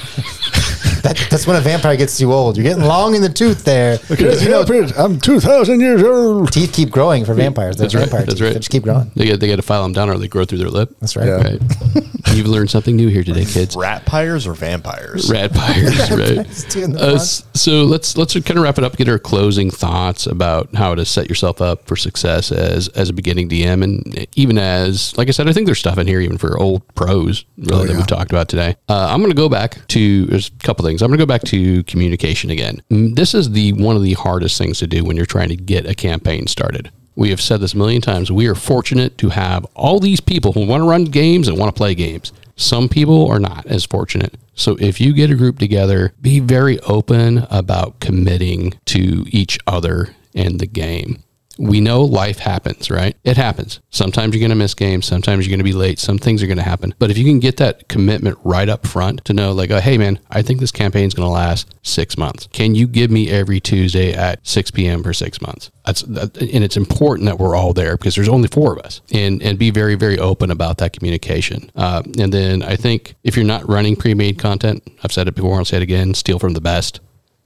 [1.02, 2.56] that, that's when a vampire gets too old.
[2.56, 3.98] You're getting long in the tooth there.
[4.08, 4.62] Because, you know,
[4.96, 6.52] I'm 2,000 years old.
[6.52, 7.76] Teeth keep growing for vampires.
[7.76, 8.02] They're That's right.
[8.08, 8.42] vampire That's teeth.
[8.42, 8.52] right.
[8.54, 9.10] They just keep growing.
[9.14, 10.94] They get they got to file them down, or they grow through their lip.
[11.00, 11.26] That's right.
[11.26, 11.42] Yeah.
[11.42, 11.60] Right.
[12.34, 13.76] You've learned something new here today, kids.
[13.76, 15.30] Rat pyres or vampires?
[15.30, 16.38] Rat pyres, right?
[16.46, 18.96] It's the Uh, s- so let's let's kind of wrap it up.
[18.96, 23.12] Get our closing thoughts about how to set yourself up for success as as a
[23.12, 26.38] beginning DM, and even as like I said, I think there's stuff in here even
[26.38, 27.98] for old pros really that yeah.
[27.98, 28.76] we've talked about today.
[28.88, 31.02] Uh, I'm going to go back to there's a couple things.
[31.02, 32.82] I'm going to go back to communication again.
[32.90, 35.56] Mm, This is the one of the hardest things to do when you're trying to
[35.56, 36.90] get a campaign started.
[37.14, 38.32] We have said this a million times.
[38.32, 41.74] We are fortunate to have all these people who want to run games and want
[41.74, 42.32] to play games.
[42.56, 44.34] Some people are not as fortunate.
[44.54, 50.14] So if you get a group together, be very open about committing to each other
[50.32, 51.22] in the game.
[51.58, 53.16] We know life happens, right?
[53.24, 53.80] It happens.
[53.90, 55.06] Sometimes you're going to miss games.
[55.06, 55.98] Sometimes you're going to be late.
[55.98, 56.94] Some things are going to happen.
[56.98, 59.98] But if you can get that commitment right up front to know, like, oh, hey,
[59.98, 62.48] man, I think this campaign's going to last six months.
[62.52, 65.02] Can you give me every Tuesday at 6 p.m.
[65.02, 65.70] for six months?
[65.84, 69.00] That's that, and it's important that we're all there because there's only four of us,
[69.12, 71.70] and and be very very open about that communication.
[71.74, 75.58] Uh, and then I think if you're not running pre-made content, I've said it before,
[75.58, 77.00] I'll say it again: steal from the best.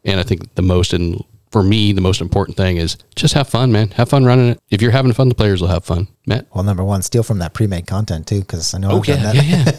[0.04, 3.49] And I think the most in for me, the most important thing is just have
[3.49, 3.90] fun, man.
[3.92, 4.61] Have fun running it.
[4.70, 6.09] If you're having fun, the players will have fun.
[6.27, 6.47] Matt.
[6.55, 9.35] Well, number one, steal from that pre-made content too, because I know I've done that.
[9.37, 9.72] yeah,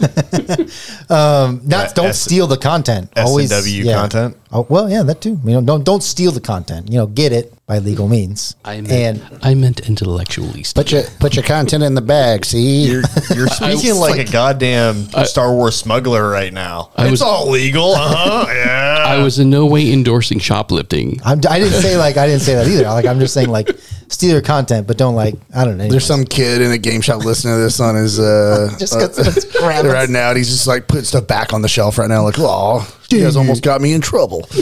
[0.58, 0.66] yeah.
[1.10, 3.10] Um, not Uh, don't S- steal the content.
[3.18, 3.94] Always S&W yeah.
[3.94, 4.38] content?
[4.52, 5.40] Oh well, yeah, that too.
[5.44, 6.90] You know, don't don't steal the content.
[6.90, 8.56] You know, get it by legal means.
[8.64, 10.64] I meant, and I meant intellectually.
[10.64, 10.84] steal.
[10.84, 12.86] Put your, put your content in the bag, see?
[12.88, 13.04] You're,
[13.36, 16.92] you're speaking like, a goddamn Star Wars smuggler right now.
[16.96, 17.92] I it's was- all legal.
[17.94, 18.46] Uh-huh.
[18.58, 19.04] Yeah.
[19.06, 21.20] I was in no way endorsing shoplifting.
[21.26, 22.84] I'm, I didn't say like I didn't say that either.
[22.84, 23.70] Like I'm just saying like
[24.10, 25.88] steal your content, but don't like I don't know.
[25.88, 29.18] There's some kid in a game shop listening to this on his uh, Just 'cause
[29.38, 29.84] it's crap.
[29.86, 30.30] right now.
[30.30, 32.24] and He's just like putting stuff back on the shelf right now.
[32.24, 34.48] Like, oh, you guys almost got me in trouble.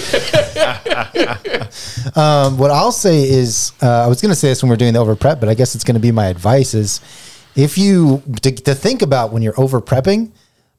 [2.15, 4.77] Um, what I'll say is, uh, I was going to say this when we are
[4.77, 7.01] doing the over prep, but I guess it's going to be my advice is
[7.55, 10.31] if you to, to think about when you're over prepping,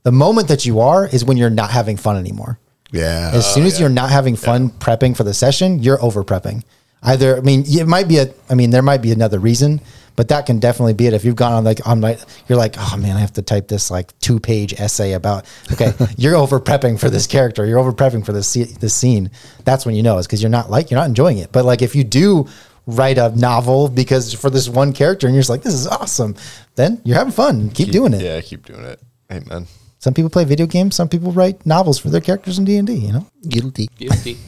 [0.04, 2.58] the moment that you are is when you're not having fun anymore.
[2.92, 3.32] Yeah.
[3.34, 6.62] As soon as you're not having fun prepping for the session, you're over prepping.
[7.02, 8.32] Either I mean, it might be a.
[8.50, 9.80] I mean, there might be another reason,
[10.16, 11.12] but that can definitely be it.
[11.12, 12.18] If you've gone on like on like
[12.48, 15.44] you're like, oh man, I have to type this like two page essay about.
[15.72, 17.64] Okay, you're over prepping for this character.
[17.66, 19.30] You're over prepping for this this scene.
[19.64, 21.52] That's when you know is because you're not like you're not enjoying it.
[21.52, 22.48] But like if you do
[22.86, 26.34] write a novel because for this one character and you're just like this is awesome,
[26.76, 27.70] then you're having fun.
[27.70, 28.22] Keep, doing it.
[28.22, 29.00] Yeah, keep doing it.
[29.30, 29.66] Amen.
[29.98, 30.94] Some people play video games.
[30.94, 32.94] Some people write novels for their characters in D and D.
[32.94, 33.26] You know.
[33.48, 33.88] Guilty.
[33.98, 34.38] Guilty.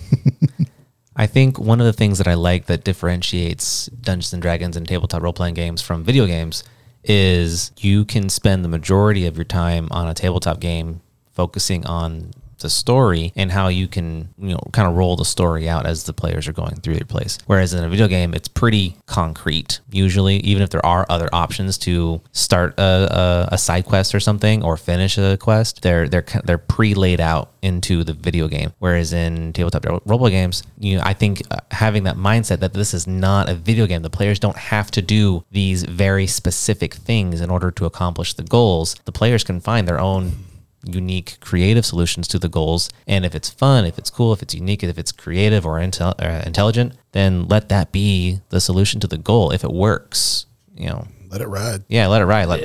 [1.21, 4.87] I think one of the things that I like that differentiates Dungeons and Dragons and
[4.87, 6.63] tabletop role playing games from video games
[7.03, 11.01] is you can spend the majority of your time on a tabletop game
[11.33, 15.69] focusing on the story and how you can you know kind of roll the story
[15.69, 17.39] out as the players are going through their place.
[17.47, 21.79] Whereas in a video game it's pretty concrete usually even if there are other options
[21.79, 26.25] to start a, a, a side quest or something or finish a quest they're they're
[26.45, 28.73] they're pre-laid out into the video game.
[28.79, 32.95] Whereas in tabletop ro- role-play games you i think uh, having that mindset that this
[32.95, 37.41] is not a video game the players don't have to do these very specific things
[37.41, 40.33] in order to accomplish the goals the players can find their own
[40.89, 44.55] unique creative solutions to the goals and if it's fun if it's cool if it's
[44.55, 49.07] unique if it's creative or intel- uh, intelligent then let that be the solution to
[49.07, 51.85] the goal if it works you know Let it ride.
[51.89, 52.61] yeah let it ride let,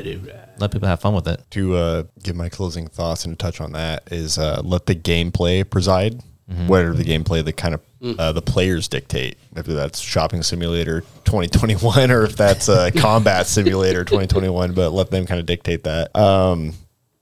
[0.59, 3.59] let people have fun with it To uh, give my closing thoughts and to touch
[3.59, 6.21] on that is uh, let the gameplay preside.
[6.67, 7.81] Whatever the gameplay, the kind of
[8.19, 9.37] uh, the players dictate.
[9.55, 15.25] If that's shopping simulator 2021 or if that's uh, combat simulator 2021, but let them
[15.25, 16.15] kind of dictate that.
[16.15, 16.73] Um,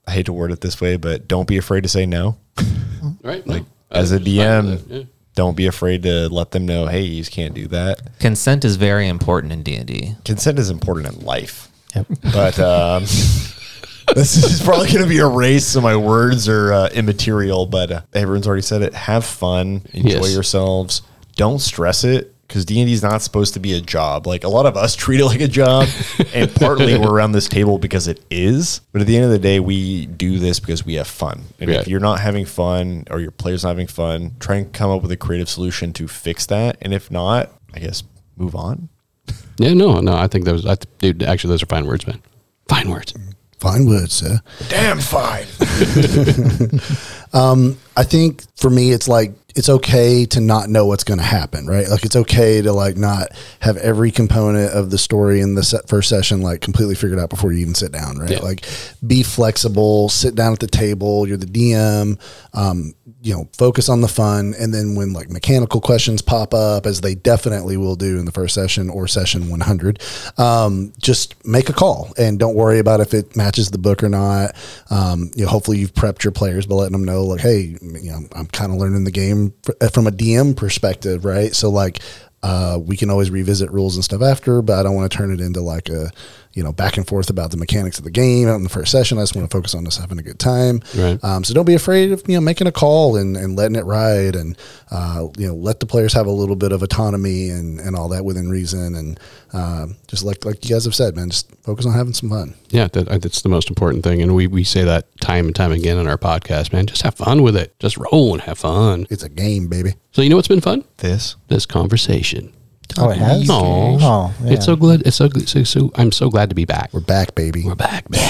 [0.07, 2.37] I hate to word it this way, but don't be afraid to say no.
[3.23, 3.45] right.
[3.47, 5.03] Like No, as a I was fine with DM, yeah.
[5.35, 8.17] don't be afraid to let them know, hey, you can't do that.
[8.19, 11.69] consent is very important in d&d Consent is important in life.
[11.95, 12.07] Yep.
[12.33, 13.03] But um,
[14.15, 17.65] this is probably going to be a race, so my words are uh, immaterial.
[17.65, 18.93] But uh, everyone's already said it.
[18.93, 20.33] Have fun, enjoy Yes.
[20.33, 21.01] yourselves.
[21.35, 24.27] Don't stress it because D and D is not supposed to be a job.
[24.27, 25.87] Like a lot of us treat it like a job,
[26.33, 28.81] and partly we're around this table because it is.
[28.91, 31.43] But at the end of the day, we do this because we have fun.
[31.59, 31.79] And Yeah.
[31.79, 35.01] if you're not having fun or your players not having fun, try and come up
[35.01, 36.77] with a creative solution to fix that.
[36.81, 38.03] And if not, I guess
[38.35, 38.89] move on.
[39.57, 40.15] Yeah, no, no.
[40.15, 41.21] I think those, I, th- dude.
[41.23, 42.19] Actually, those are fine words, man.
[42.67, 43.13] Fine words.
[43.59, 44.39] Fine words, sir.
[44.69, 45.45] Damn fine.
[47.33, 51.67] I think for me, it's like it's okay to not know what's going to happen,
[51.67, 51.87] right?
[51.87, 53.29] Like it's okay to like not
[53.59, 57.29] have every component of the story in the set first session like completely figured out
[57.29, 58.31] before you even sit down, right?
[58.31, 58.39] Yeah.
[58.39, 58.65] Like
[59.05, 61.27] be flexible, sit down at the table.
[61.27, 62.19] You're the DM.
[62.53, 66.87] Um, you know, focus on the fun, and then when like mechanical questions pop up,
[66.87, 70.01] as they definitely will do in the first session or session 100,
[70.37, 74.09] um, just make a call and don't worry about if it matches the book or
[74.09, 74.55] not.
[74.89, 78.11] Um, you know, hopefully you've prepped your players by letting them know, like, hey, you
[78.11, 81.53] know, I'm kind of learning the game fr- from a DM perspective, right?
[81.55, 81.99] So like,
[82.43, 85.31] uh, we can always revisit rules and stuff after, but I don't want to turn
[85.31, 86.11] it into like a,
[86.53, 88.91] you know, back and forth about the mechanics of the game out in the first
[88.91, 89.17] session.
[89.17, 90.81] I just want to focus on us having a good time.
[90.95, 91.23] Right.
[91.23, 93.85] Um, so don't be afraid of you know making a call and, and letting it
[93.85, 94.57] ride, and
[94.91, 98.09] uh, you know let the players have a little bit of autonomy and, and all
[98.09, 99.19] that within reason, and
[99.53, 102.53] um, just like like you guys have said, man, just focus on having some fun.
[102.69, 105.55] Yeah, that, uh, that's the most important thing, and we we say that time and
[105.55, 106.85] time again on our podcast, man.
[106.85, 107.77] Just have fun with it.
[107.79, 109.07] Just roll and have fun.
[109.09, 109.93] It's a game, baby.
[110.11, 110.83] So you know what's been fun?
[110.97, 112.53] This This conversation.
[112.97, 113.49] Oh, it has.
[113.49, 113.53] Aw.
[113.53, 114.53] Oh, yeah.
[114.53, 115.01] It's so glad.
[115.05, 115.91] It's so, so so.
[115.95, 116.93] I'm so glad to be back.
[116.93, 117.63] We're back, baby.
[117.65, 118.23] We're back, baby.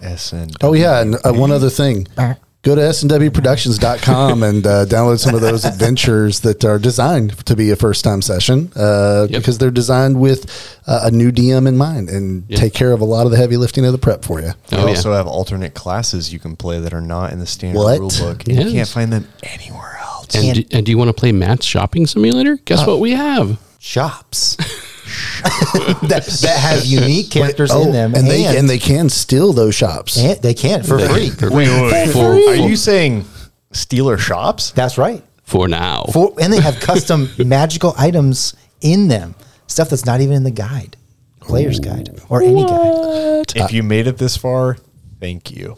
[0.00, 2.06] S and Oh yeah, and uh, one other thing.
[2.64, 7.70] Go to snwproductions.com and uh, download some of those adventures that are designed to be
[7.70, 9.40] a first time session uh, Yep.
[9.40, 12.60] because they're designed with uh, a new DM in mind and Yep.
[12.60, 14.52] take care of a lot of the heavy lifting of the prep for you.
[14.70, 14.90] We Oh, yeah.
[14.90, 17.98] also have alternate classes you can play that are not in the standard What?
[17.98, 18.46] rule book.
[18.46, 20.01] and You can't find them anywhere else.
[20.34, 22.56] And, do, and do you want to play Matt's shopping simulator?
[22.64, 23.58] Guess uh, what we have?
[23.78, 24.54] shops
[26.02, 29.74] that, that have unique characters Oh, in them, and they and they can steal those
[29.74, 30.16] shops.
[30.16, 31.30] and they can for free.
[31.40, 33.24] Wait, wait, For- Are you saying
[33.72, 34.70] Steeler shops?
[34.70, 35.22] That's right.
[35.42, 36.04] For now.
[36.12, 39.34] For, and they have custom magical items in them,
[39.66, 40.96] stuff that's not even in the guide,
[41.40, 43.52] player's guide, or any guide.
[43.56, 44.78] If you made it this far,
[45.22, 45.76] thank you.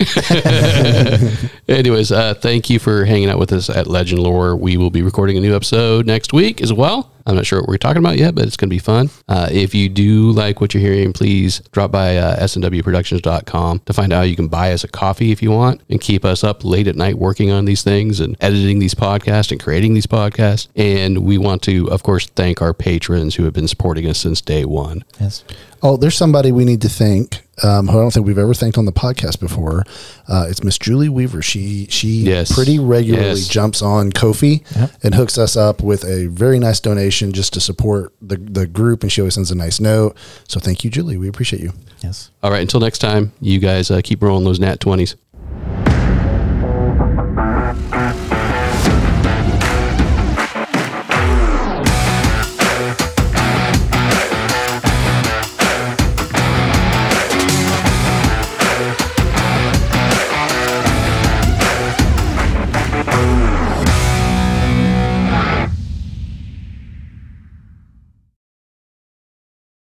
[1.68, 4.56] Anyways, uh, thank you for hanging out with us at Legend Lore.
[4.56, 7.12] We will be recording a new episode next week as well.
[7.26, 9.10] I'm not sure what we're talking about yet, but it's going to be fun.
[9.28, 14.14] Uh, if you do like what you're hearing, please drop by uh, snwproductions.com to find
[14.14, 16.64] out how you can buy us a coffee if you want and keep us up
[16.64, 20.68] late at night working on these things and editing these podcasts and creating these podcasts.
[20.74, 24.40] And we want to, of course, thank our patrons who have been supporting us since
[24.40, 25.04] day one.
[25.20, 25.44] Yes.
[25.82, 28.78] Oh, there's somebody we need to thank um, who I don't think we've ever thanked
[28.78, 29.84] on the podcast before.
[30.28, 31.42] Uh, it's Miss Julie Weaver.
[31.42, 32.54] She she yes.
[32.54, 33.48] pretty regularly yes.
[33.48, 34.90] jumps on Ko-fi yep.
[35.02, 39.02] and hooks us up with a very nice donation just to support the the group,
[39.02, 40.16] and she always sends a nice note.
[40.48, 41.16] So thank you, Julie.
[41.16, 41.72] We appreciate you.
[42.02, 42.30] Yes.
[42.42, 42.62] All right.
[42.62, 45.16] Until next time, you guys uh, keep rolling those nat twenties.